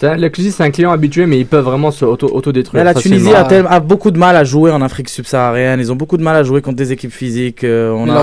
[0.00, 2.82] La Tunisie, c'est un client habitué, mais ils peuvent vraiment se auto- autodétruire.
[2.82, 2.94] la.
[2.94, 5.78] Tunisie a, tel- a beaucoup de mal à jouer en Afrique subsaharienne.
[5.78, 7.62] Ils ont beaucoup de mal à jouer contre des équipes physiques.
[7.62, 8.22] euh, on a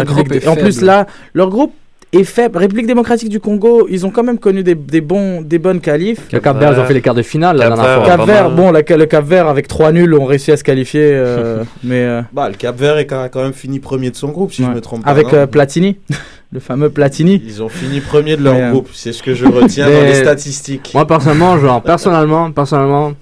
[0.50, 1.06] En plus, là,
[1.36, 1.72] leur groupe
[2.18, 2.58] est faible.
[2.58, 6.20] République démocratique du Congo, ils ont quand même connu des, des bons, des bonnes qualifs.
[6.32, 8.18] Le Cap Vert, ils ont fait les quarts de finale la Cap dernière Vert, fois.
[8.18, 11.12] Cap Vert, bon, la- le Cap Vert avec 3 nuls ont réussi à se qualifier,
[11.14, 14.52] euh, mais euh, Bah, le Cap Vert est quand même fini premier de son groupe,
[14.54, 14.70] si ouais.
[14.70, 15.10] je me trompe pas.
[15.12, 15.98] avec euh, Platini,
[16.52, 17.42] le fameux Platini.
[17.46, 20.16] Ils ont fini premier de leur Mais, groupe, c'est ce que je retiens dans les
[20.16, 20.92] statistiques.
[20.94, 23.14] Moi, personnellement, genre, personnellement, personnellement,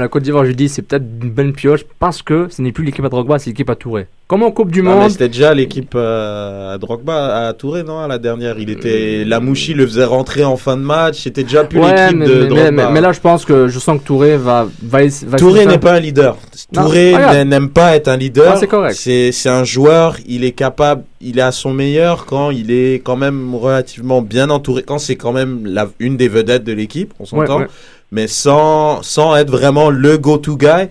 [0.00, 2.84] la Côte d'Ivoire, je dis, c'est peut-être une bonne pioche parce que ce n'est plus
[2.84, 4.06] l'équipe à Drogba, c'est l'équipe à Touré.
[4.28, 7.82] Comme en Coupe du Non, mais Monde, c'était déjà l'équipe euh, à Drogba, à Touré,
[7.82, 8.58] non, à la dernière.
[8.58, 11.20] Il était, la Mouchi le faisait rentrer en fin de match.
[11.22, 12.70] C'était déjà plus ouais, l'équipe mais, de mais- Drogba.
[12.70, 14.66] mais- mais là, je pense que je sens que Touré va.
[14.82, 16.38] va, va Touré n'est pas un leader.
[16.72, 18.52] Touré n'a- n'aime pas être un leader.
[18.54, 18.94] Ah, c'est correct.
[18.98, 23.02] C'est c'est un joueur, il est capable, il est à son meilleur quand il est
[23.04, 27.12] quand même relativement bien entouré, quand c'est quand même la, une des vedettes de l'équipe,
[27.20, 27.68] on s'entend, Ouais, ouais.
[28.12, 30.88] Mais sans, sans être vraiment le go-to guy.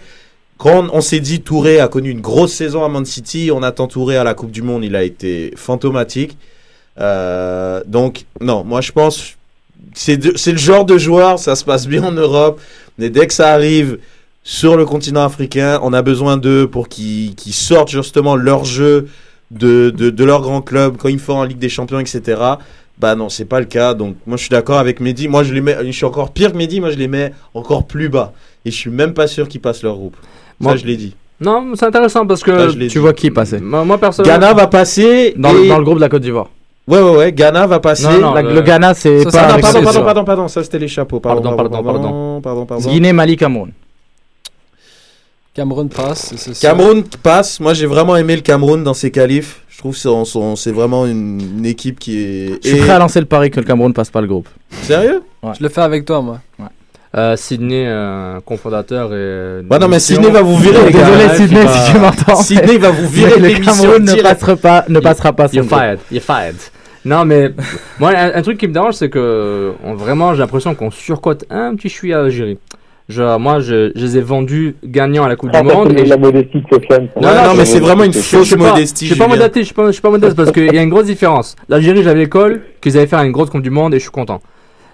[0.58, 3.88] Quand on s'est dit Touré a connu une grosse saison à Man City, on attend
[3.88, 6.38] Touré à la Coupe du Monde, il a été fantomatique.
[7.00, 9.38] Euh, donc, non, moi je pense
[9.94, 12.62] c'est le genre de joueur, ça se passe bien en Europe,
[12.98, 14.00] mais dès que ça arrive
[14.44, 19.08] sur le continent africain, on a besoin d'eux pour qu'ils qu'ils sortent justement leur jeu
[19.52, 22.42] de, de, de leur grand club quand ils font en Ligue des Champions, etc.
[23.02, 23.94] Bah non, c'est pas le cas.
[23.96, 25.28] Donc moi je suis d'accord avec Mehdi.
[25.28, 26.80] Moi je les mets, je suis encore pire que Mehdi.
[26.80, 28.32] Moi je les mets encore plus bas.
[28.64, 30.16] Et je suis même pas sûr qu'ils passent leur groupe.
[30.60, 31.16] Moi- Ça je l'ai dit.
[31.40, 32.56] Non, c'est intéressant parce que.
[32.56, 32.98] Ça, l'ai Tu dit.
[33.00, 34.40] vois qui passer moi, moi, personnellement.
[34.40, 35.34] Ghana va passer.
[35.36, 36.50] dans, et- dans le groupe de la Côte d'Ivoire.
[36.88, 37.32] Ouais ouais ouais.
[37.34, 38.04] Ghana va passer.
[38.04, 39.48] Non, non, La- le- le Ghana, c'est pas.
[39.54, 41.20] non, pardon, pardon, pardon, pardon, ça c'était les chapeaux.
[41.20, 42.90] Pardon, Pardon, pardon, pardon, pardon, pardon, pardon.
[42.90, 43.72] Guinée, Mali, Cameroun.
[45.54, 46.34] Cameroun passe.
[46.62, 47.60] Cameroun passe.
[47.60, 49.62] Moi, j'ai vraiment aimé le Cameroun dans ses qualifs.
[49.82, 52.64] Je trouve que c'est- c'est c'est vraiment une, une équipe qui est.
[52.64, 54.48] Je suis prêt à lancer le pari que le Cameroun passe pas le groupe.
[54.84, 56.40] Sérieux Je le fais avec toi, moi.
[57.18, 59.16] Euh, Sydney, euh, cofondateur et.
[59.16, 60.00] euh, Ouais, non, mais.
[60.00, 61.06] Sydney va vous virer, les gars.
[61.10, 62.00] Désolé Ouais, Sydney sais si tu pas.
[62.00, 62.36] m'entends.
[62.36, 65.80] Sydney va vous virer le Cameroun ne passera pas, ne passera pas son You're groupe.
[65.80, 66.56] fired, you're fired.
[67.04, 67.50] Non, mais
[68.00, 71.44] moi, un, un truc qui me dérange, c'est que on, vraiment, j'ai l'impression qu'on surcote
[71.50, 72.60] un petit chouïa à l'Algérie.
[73.12, 75.92] Genre, moi, je, je les ai vendus gagnants à la Coupe Ah, du Monde.
[76.00, 77.08] Et la modestie de Sofiane.
[77.14, 77.20] ça.
[77.20, 79.06] Non, non, mais c'est vraiment une fausse modestie.
[79.06, 80.82] je suis pas modeste, je suis pas, je suis pas modeste parce qu'il y a
[80.82, 81.56] une grosse différence.
[81.70, 84.42] L'Algérie, j'avais l'école qu'ils allaient faire une grosse Coupe du Monde et je suis content.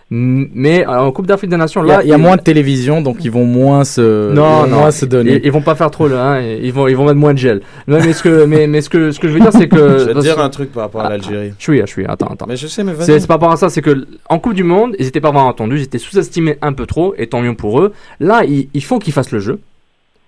[0.09, 2.21] Mais euh, en Coupe d'Afrique des Nations, Il y a, là, il y a ils-
[2.21, 4.77] moins de télévision, donc ils vont moins se, Non, ils vont non.
[4.79, 5.33] moins se donner.
[5.35, 7.39] Ils, ils vont pas faire trop le, hein, ils vont, ils vont mettre moins de
[7.39, 7.61] gel.
[7.89, 9.75] Non, mais ce que, mais, mais ce que, ce que je veux dire, c'est que.
[9.99, 11.51] Je vais te dire un truc par rapport à l'Algérie.
[11.57, 12.45] Je suis, je suis, attends, attends.
[12.47, 13.21] Mais je sais, mais C'est vas-y.
[13.21, 15.47] c'est par rapport à ça, c'est que en Coupe du Monde, ils étaient pas vraiment
[15.49, 17.91] entendus, ils étaient sous-estimés un peu trop, et tant mieux pour eux.
[18.21, 19.59] Là, il, il faut qu'ils fassent le jeu,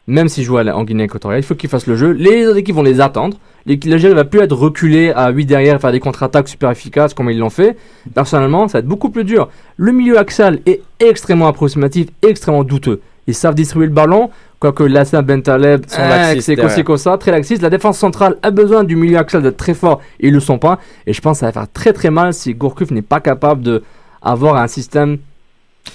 [0.08, 2.12] même s'ils jouent en Guinée équatoriale, il faut qu'ils fassent le jeu.
[2.12, 3.38] Les autres équipes vont les attendre.
[3.66, 7.30] L'Algérie va plus être reculée à 8 derrière, et faire des contre-attaques super efficaces comme
[7.30, 7.78] ils l'ont fait.
[8.14, 9.50] Personnellement, ça va être beaucoup plus dur.
[9.78, 13.02] Le milieu axial est extrêmement approximatif, extrêmement douteux.
[13.28, 16.74] Ils savent distribuer le ballon, quoique Lassana Bentaleb, Sont hein, laxistes c'est derrière.
[16.74, 17.62] aussi comme ça, très laxiste.
[17.62, 20.58] La défense centrale a besoin du milieu axial d'être très fort, et ils le sont
[20.58, 20.80] pas.
[21.06, 23.62] Et je pense que ça va faire très très mal si Gourcuff n'est pas capable
[23.62, 23.84] de
[24.22, 25.20] avoir un système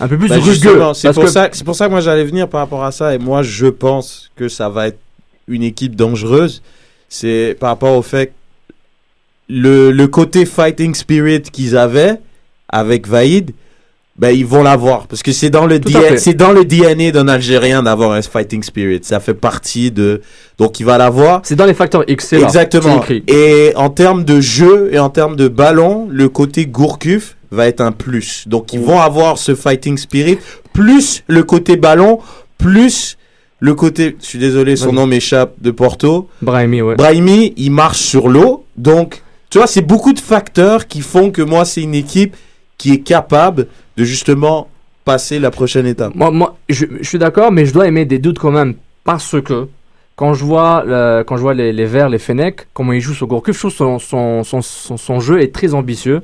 [0.00, 0.78] un peu plus Bah, rugueux.
[0.78, 0.92] pour,
[1.24, 3.14] que c'est pour ça que moi j'allais venir par rapport à ça.
[3.14, 4.98] Et moi, je pense que ça va être
[5.48, 6.62] une équipe dangereuse.
[7.08, 8.32] C'est par rapport au fait que
[9.48, 12.18] le, le côté fighting spirit qu'ils avaient
[12.68, 13.52] avec Vaïd,
[14.16, 15.80] ben ils vont l'avoir parce que c'est dans le
[16.18, 19.00] c'est dans le DNA d'un Algérien d'avoir un fighting spirit.
[19.02, 20.22] Ça fait partie de
[20.56, 21.40] donc il va l'avoir.
[21.44, 22.32] C'est dans les facteurs X.
[22.32, 23.04] Exactement.
[23.26, 27.80] Et en termes de jeu et en termes de ballon, le côté Gourcuff va être
[27.80, 28.46] un plus.
[28.46, 30.38] Donc ils vont avoir ce fighting spirit
[30.72, 32.20] plus le côté ballon
[32.56, 33.16] plus
[33.64, 36.28] le côté je suis désolé son nom m'échappe de Porto.
[36.42, 36.96] Brahimi, ouais.
[36.96, 38.64] Brahimi, il marche sur l'eau.
[38.76, 42.36] Donc tu vois, c'est beaucoup de facteurs qui font que moi c'est une équipe
[42.78, 44.68] qui est capable de justement
[45.04, 46.14] passer la prochaine étape.
[46.14, 48.74] Moi, moi je, je suis d'accord, mais je dois aimer des doutes quand même.
[49.04, 49.68] Parce que
[50.16, 53.14] quand je vois, le- quand je vois les, les Verts, les Fenech, comment ils jouent
[53.14, 56.20] sur Gourcuff, je trouve son, son, son, son, son jeu est très ambitieux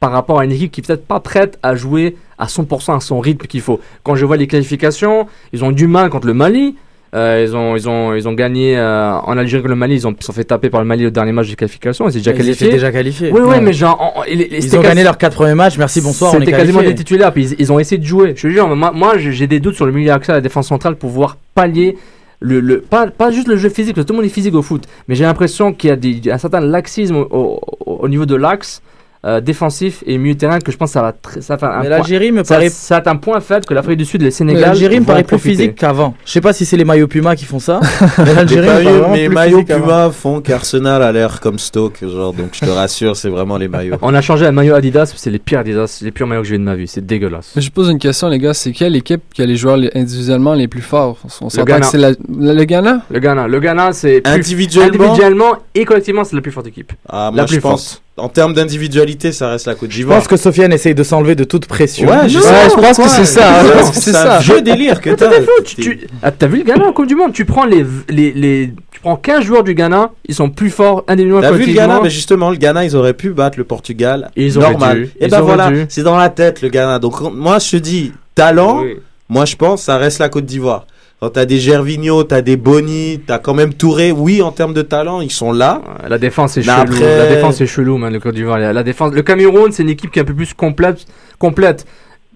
[0.00, 3.00] par rapport à une équipe qui est peut-être pas prête à jouer à 100% à
[3.00, 3.80] son rythme qu'il faut.
[4.02, 6.76] Quand je vois les qualifications, ils ont du mal contre le Mali.
[7.14, 10.06] Euh, ils, ont, ils, ont, ils ont gagné euh, en Algérie contre le Mali, ils
[10.06, 12.10] ont- ils se sont fait taper par le Mali au dernier match de qualification, ils
[12.10, 12.66] étaient déjà Ils qualifiés.
[12.66, 13.30] étaient déjà qualifiés.
[13.32, 13.60] Oui, oui, Ouais.
[13.60, 15.78] mais genre, en- en- il- il- Ils c'était ont gagné quasi- leurs quatre premiers matchs.
[15.78, 16.32] Merci, bonsoir.
[16.32, 18.34] c'était quasiment des titulaires, puis ils, ils ont essayé de jouer.
[18.36, 20.96] Je te jure, moi, moi j'ai des doutes sur le milieu axial, la défense centrale,
[20.96, 21.96] pour pouvoir pallier
[22.40, 24.54] le, le pas, pas juste le jeu physique, parce que tout le monde est physique
[24.54, 27.60] au foot, mais j'ai l'impression qu'il y a des, un certain laxisme au, au-
[28.02, 28.82] au niveau de l'axe
[29.26, 31.58] euh, défensif et milieu de terrain que je pense que ça va, très- ça va
[31.58, 33.98] faire un Mais point- l'Algérie me ça- paraît- ça être un point faible que l'Afrique
[33.98, 34.60] du Sud et le Sénégal.
[34.62, 35.56] L'Algérie me paraît plus profiter.
[35.56, 36.14] physique qu'avant.
[36.24, 37.80] Je sais pas si c'est les maillots Puma qui font ça.
[38.18, 39.62] mais Les l'Algérie me paraît maillots.
[39.64, 43.68] Puma font qu'Arsenal a l'air comme Stoke, genre, donc je te rassure, c'est vraiment les
[43.68, 43.96] maillots.
[44.02, 46.54] On a changé un maillot Adidas, c'est les pires Adidas, les pires maillots que j'ai
[46.54, 47.52] eu de ma vie, c'est dégueulasse.
[47.56, 48.54] Mais je pose une question, les gars.
[48.54, 51.18] C'est quelle équipe qui a les joueurs individuellement les plus forts?
[51.24, 51.80] On s'entend Ghana.
[51.80, 52.16] que c'est la- le,
[52.54, 53.02] le Ghana?
[53.10, 55.04] Le Ghana, le Ghana c'est Individuellement?
[55.04, 56.92] individuellement et collectivement c'est la plus forte équipe.
[57.08, 60.18] Ah, la plus pense, en termes d'individualité, ça reste la Côte Je d'Ivoire.
[60.18, 62.08] pense que Sofiane essaye de s'enlever de toute pression.
[62.08, 63.62] Ouais, je Non, sais, je pense que c'est ça.
[63.62, 64.38] Non, Je pense que c'est c'est un ça.
[64.38, 65.28] vieux délire que t'as.
[65.64, 67.32] tu- tu- Ah, T'as vu le Ghana en Coupe du Monde?
[67.34, 71.04] Tu prends les, les, les, tu prends 15 joueurs du Ghana, ils sont plus forts
[71.08, 71.72] individuellement T'as vu le.
[71.74, 72.00] Ghana?
[72.02, 74.30] Mais justement, le Ghana, ils auraient pu battre le Portugal.
[74.36, 74.96] Ils auraient normal.
[74.98, 75.04] dû.
[75.20, 76.98] Et Ils ben voilà, c'est dans la tête le Ghana.
[76.98, 78.96] Donc moi, je te dis, talent, Oui.
[79.28, 80.86] moi je pense, ça reste la Côte d'Ivoire.
[81.20, 84.12] Quand t'as des Gervinho, t'as des Boni, t'as quand même Touré.
[84.12, 85.80] Oui, en termes de talent, ils sont là.
[86.08, 86.76] La défense est chelou.
[86.78, 88.58] après- La défense est chelou, man, le Côte d'Ivoire.
[88.58, 91.06] La la défense, le Cameroun, c'est une équipe qui est un peu plus complète,
[91.38, 91.86] complète,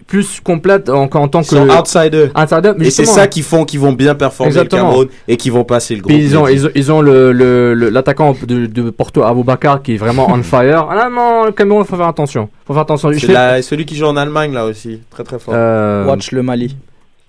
[0.07, 2.31] plus complète en, en tant Ils que sont outsiders.
[2.35, 2.71] outsider.
[2.79, 4.81] Mais Et c'est ça qui font qu'ils vont bien performer Exactement.
[4.81, 6.13] le Cameroun et qu'ils vont passer le groupe.
[6.13, 9.83] Puis ils ont, ils ont, ils ont le, le, le- l'attaquant de, de Porto, Aboubakar,
[9.83, 10.87] qui est vraiment on fire.
[10.89, 12.49] Ah non, le Cameroun, faut faire attention.
[12.65, 13.11] Faut faire attention.
[13.13, 15.53] C'est fais- celui qui joue en Allemagne là aussi, très très fort.
[15.55, 16.75] Euh, Watch le Mali.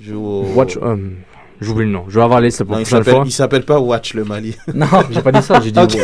[0.01, 0.77] Joue au- Watch.
[0.83, 0.97] euh,
[1.63, 2.05] J'oublie le nom.
[2.09, 3.23] Je vais avoir la liste pour Non, il s'appelle, fois.
[3.27, 4.57] il s'appelle pas Watch le Mali.
[4.75, 5.61] Non, j'ai pas dit ça.
[5.61, 5.79] J'ai dit.
[5.81, 5.97] Ok.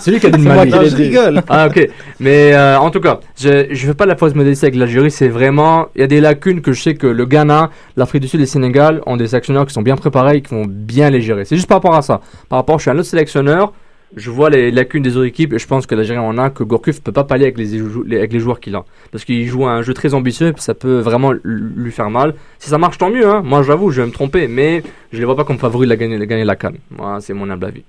[0.00, 0.90] C'est lui qui a dit le moi Mali.
[0.90, 1.42] je rigole.
[1.48, 1.88] Ah ok,
[2.20, 5.28] mais euh, en tout cas, je je fais pas la fausse modestie avec l'Algérie, c'est
[5.28, 8.40] vraiment, il y a des lacunes que je sais que le Ghana, l'Afrique du Sud
[8.40, 11.20] et le Sénégal ont des sélectionneurs qui sont bien préparés et qui vont bien les
[11.20, 11.44] gérer.
[11.44, 12.20] C'est juste par rapport à ça.
[12.48, 13.72] Par rapport, je suis un autre sélectionneur,
[14.16, 16.62] je vois les lacunes des autres équipes et je pense que l'Algérie en a que
[16.64, 18.84] Gourcuff peut pas pallier avec les, jou- les- avec les joueurs qu'il a.
[19.10, 22.34] Parce qu'il joue un jeu très ambitieux et ça peut vraiment lui faire mal.
[22.58, 23.26] Si ça marche, tant mieux.
[23.28, 23.42] Hein.
[23.44, 25.96] Moi, j'avoue, je vais me tromper, mais je les vois pas comme favoris de la
[25.96, 26.76] gagner, de gagner la canne.
[26.90, 27.84] Moi, c'est mon humble avis.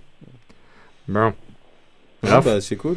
[1.08, 1.34] Bon.
[2.28, 2.96] Ah, bah, c'est cool.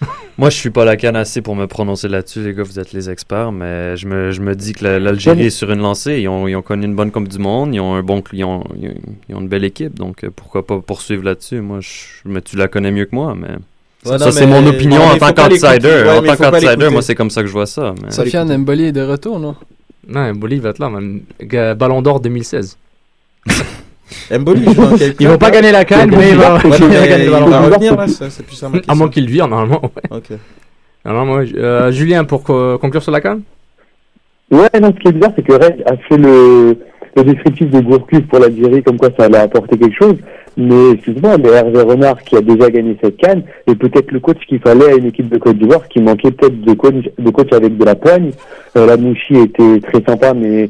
[0.38, 2.92] Moi, je suis pas la canne assez pour me prononcer là-dessus, les gars, vous êtes
[2.92, 6.18] les experts, mais je me, je me dis que la- l'Algérie est sur une lancée.
[6.20, 8.44] Ils ont, ils ont connu une bonne Coupe du Monde, ils ont un bon, ils
[8.44, 11.60] ont, ils ont- une belle équipe, donc euh, pourquoi pas poursuivre là-dessus?
[11.60, 11.88] Moi, je,
[12.24, 13.48] mais tu la connais mieux que moi, mais
[14.06, 15.88] Ouais, ça, non, c'est mon opinion non, en tant qu'outsider.
[15.88, 17.94] Ouais, en tant qu'outsider, moi, c'est comme ça que je vois ça.
[18.02, 19.54] mais- Sofiane Mboli est de retour, non?
[20.12, 20.90] Ouais, Bolivie va être là.
[21.42, 22.78] Ga- Ballon d'or 2016.
[24.38, 26.70] Mboli joue dans quel Ils vont pas gagner la canne, mais il va Ouais, non,
[26.76, 27.70] il va mais gagner il le ballon va d'or.
[27.74, 28.96] revenir là, ça, c'est plus ça ma À question.
[28.96, 29.82] moins qu'il le vire, normalement.
[29.82, 30.16] Ouais.
[30.18, 30.38] Ok.
[31.04, 31.46] Normalement, ouais.
[31.56, 33.42] Euh, Julien, pour co- conclure sur la canne
[34.50, 36.76] Ouais, non, ce qui est bizarre, c'est que Red a fait le,
[37.16, 40.16] le descriptif de Gourcuff pour l'Algérie, comme quoi ça allait apporter quelque chose.
[40.56, 44.38] Mais excuse-moi, mais Hervé Renard qui a déjà gagné cette canne, est peut-être le coach
[44.48, 47.52] qu'il fallait à une équipe de Côte d'Ivoire qui manquait peut-être de coach, de coach
[47.52, 48.32] avec de la poigne.
[48.76, 50.68] Euh, la Mouchi était très sympa, mais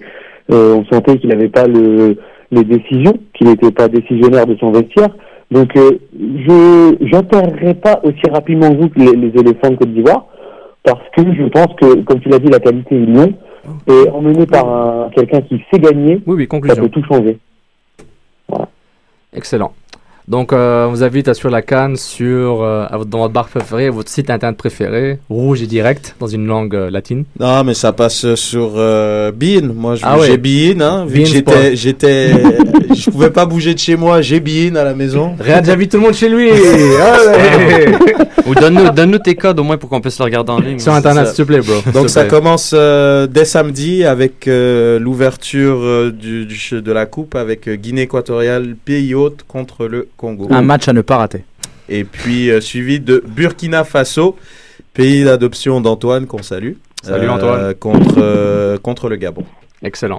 [0.52, 2.16] euh, on sentait qu'il n'avait pas le,
[2.50, 5.08] les décisions, qu'il n'était pas décisionnaire de son vestiaire.
[5.50, 10.26] Donc euh, je j'enterrerai pas aussi rapidement que vous les, les éléphants de Côte d'Ivoire,
[10.84, 13.34] parce que je pense que, comme tu l'as dit, la qualité ils l'ont.
[13.86, 17.38] Et emmené par un, quelqu'un qui sait gagner, Oui, oui, ça peut tout changer.
[19.34, 19.72] Excellent.
[20.30, 23.32] Donc, euh, on vous invite à suivre la canne sur, euh, à votre- dans votre
[23.34, 27.24] bar préféré, votre site internet préféré, rouge et direct, dans une langue euh, latine.
[27.40, 29.72] Non, mais ça passe sur euh, Bein.
[29.74, 30.28] Moi, je- Ah ouais.
[30.28, 31.04] j'ai Bein, hein.
[31.04, 32.30] Vu Bein que j'étais, j'étais,
[32.94, 34.22] je pouvais pas bouger de chez moi.
[34.22, 35.34] J'ai Bein à la maison.
[35.40, 37.86] Riyad, j'invite tout le monde chez lui Allez
[38.46, 40.78] Ou donne-nous donne tes codes au moins pour qu'on puisse le regarder en ligne.
[40.78, 41.74] Sur internet, s'il te plaît, bro.
[41.92, 42.30] Donc ça plaît.
[42.30, 47.68] commence euh, dès samedi avec euh, l'ouverture euh, du, du ch- de la coupe avec
[47.68, 50.48] euh, Guinée équatoriale, pays hôte contre le Congo.
[50.50, 51.44] Un match à ne pas rater.
[51.88, 54.36] Et puis euh, suivi de Burkina Faso,
[54.92, 56.74] pays d'adoption d'Antoine qu'on salue.
[57.02, 57.74] Salut, euh, Antoine.
[57.74, 59.44] Contre, euh, contre le Gabon.
[59.82, 60.18] Excellent.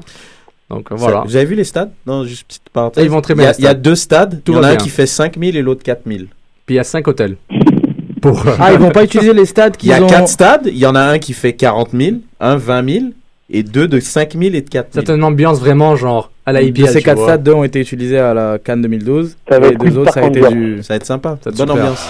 [0.71, 1.21] Donc euh, Ça- voilà.
[1.25, 1.91] vous avez vu les stades?
[2.07, 3.03] Non, juste petite parenthèse.
[3.03, 4.41] Ils vont très Il bien, y a- Il y a deux stades.
[4.43, 4.77] Tout il y en a un bien.
[4.77, 6.27] qui fait 5000 et l'autre 4000.
[6.65, 7.37] Puis il y a 5 hôtels.
[8.23, 8.43] Pour...
[8.59, 10.07] Ah, ils vont pas utiliser les stades Il y qu'ils a ont.
[10.07, 10.65] quatre stades.
[10.67, 13.05] Il y en a un qui fait 40 000, un 20 000
[13.51, 15.05] et deux de 5 000 et de 4 000.
[15.05, 16.87] C'est une ambiance vraiment genre à la De IPL.
[16.87, 17.27] ces tu quatre vois.
[17.27, 19.37] stades, deux ont été utilisés à la Cannes 2012.
[19.49, 20.81] Ça va et être les deux autres, ça a été du.
[20.83, 21.37] Ça va être sympa.
[21.43, 21.83] Ça va être Bonne super.
[21.83, 22.05] ambiance.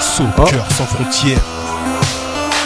[0.00, 1.38] Soccer sans frontières.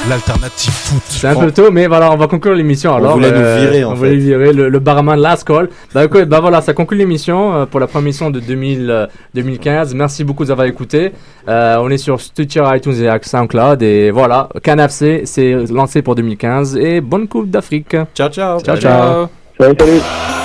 [0.09, 1.03] L'alternative foot.
[1.09, 2.93] C'est un peu tôt, mais voilà, on va conclure l'émission.
[2.93, 3.97] On Alors, voulait nous virer, en on fait.
[3.99, 5.68] voulait virer le, le barman Last Call.
[5.95, 9.07] Bah, écoute, bah voilà, ça conclut l'émission euh, pour la première émission de 2000, euh,
[9.35, 9.95] 2015.
[9.95, 11.12] Merci beaucoup d'avoir écouté.
[11.49, 13.83] Euh, on est sur Stitcher, iTunes et SoundCloud.
[13.83, 16.78] Et voilà, CanFC, c'est lancé pour 2015.
[16.78, 17.95] Et bonne Coupe d'Afrique.
[18.14, 18.59] Ciao, ciao.
[18.61, 19.26] Ciao, ciao.
[19.59, 20.39] Salut, salut.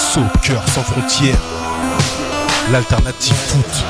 [0.00, 1.38] Soccer sans frontières.
[2.72, 3.84] L'alternative foot.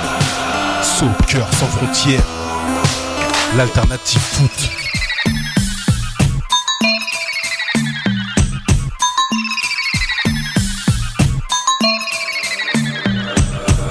[0.83, 2.25] Soccer sans frontières.
[3.57, 4.51] L'alternative foot.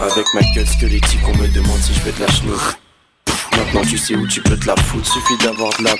[0.03, 2.79] Avec ma gueule squelettique, on me demande si je veux de la chenoute.
[3.57, 5.95] Maintenant tu sais où tu peux te la foutre, suffit d'avoir de la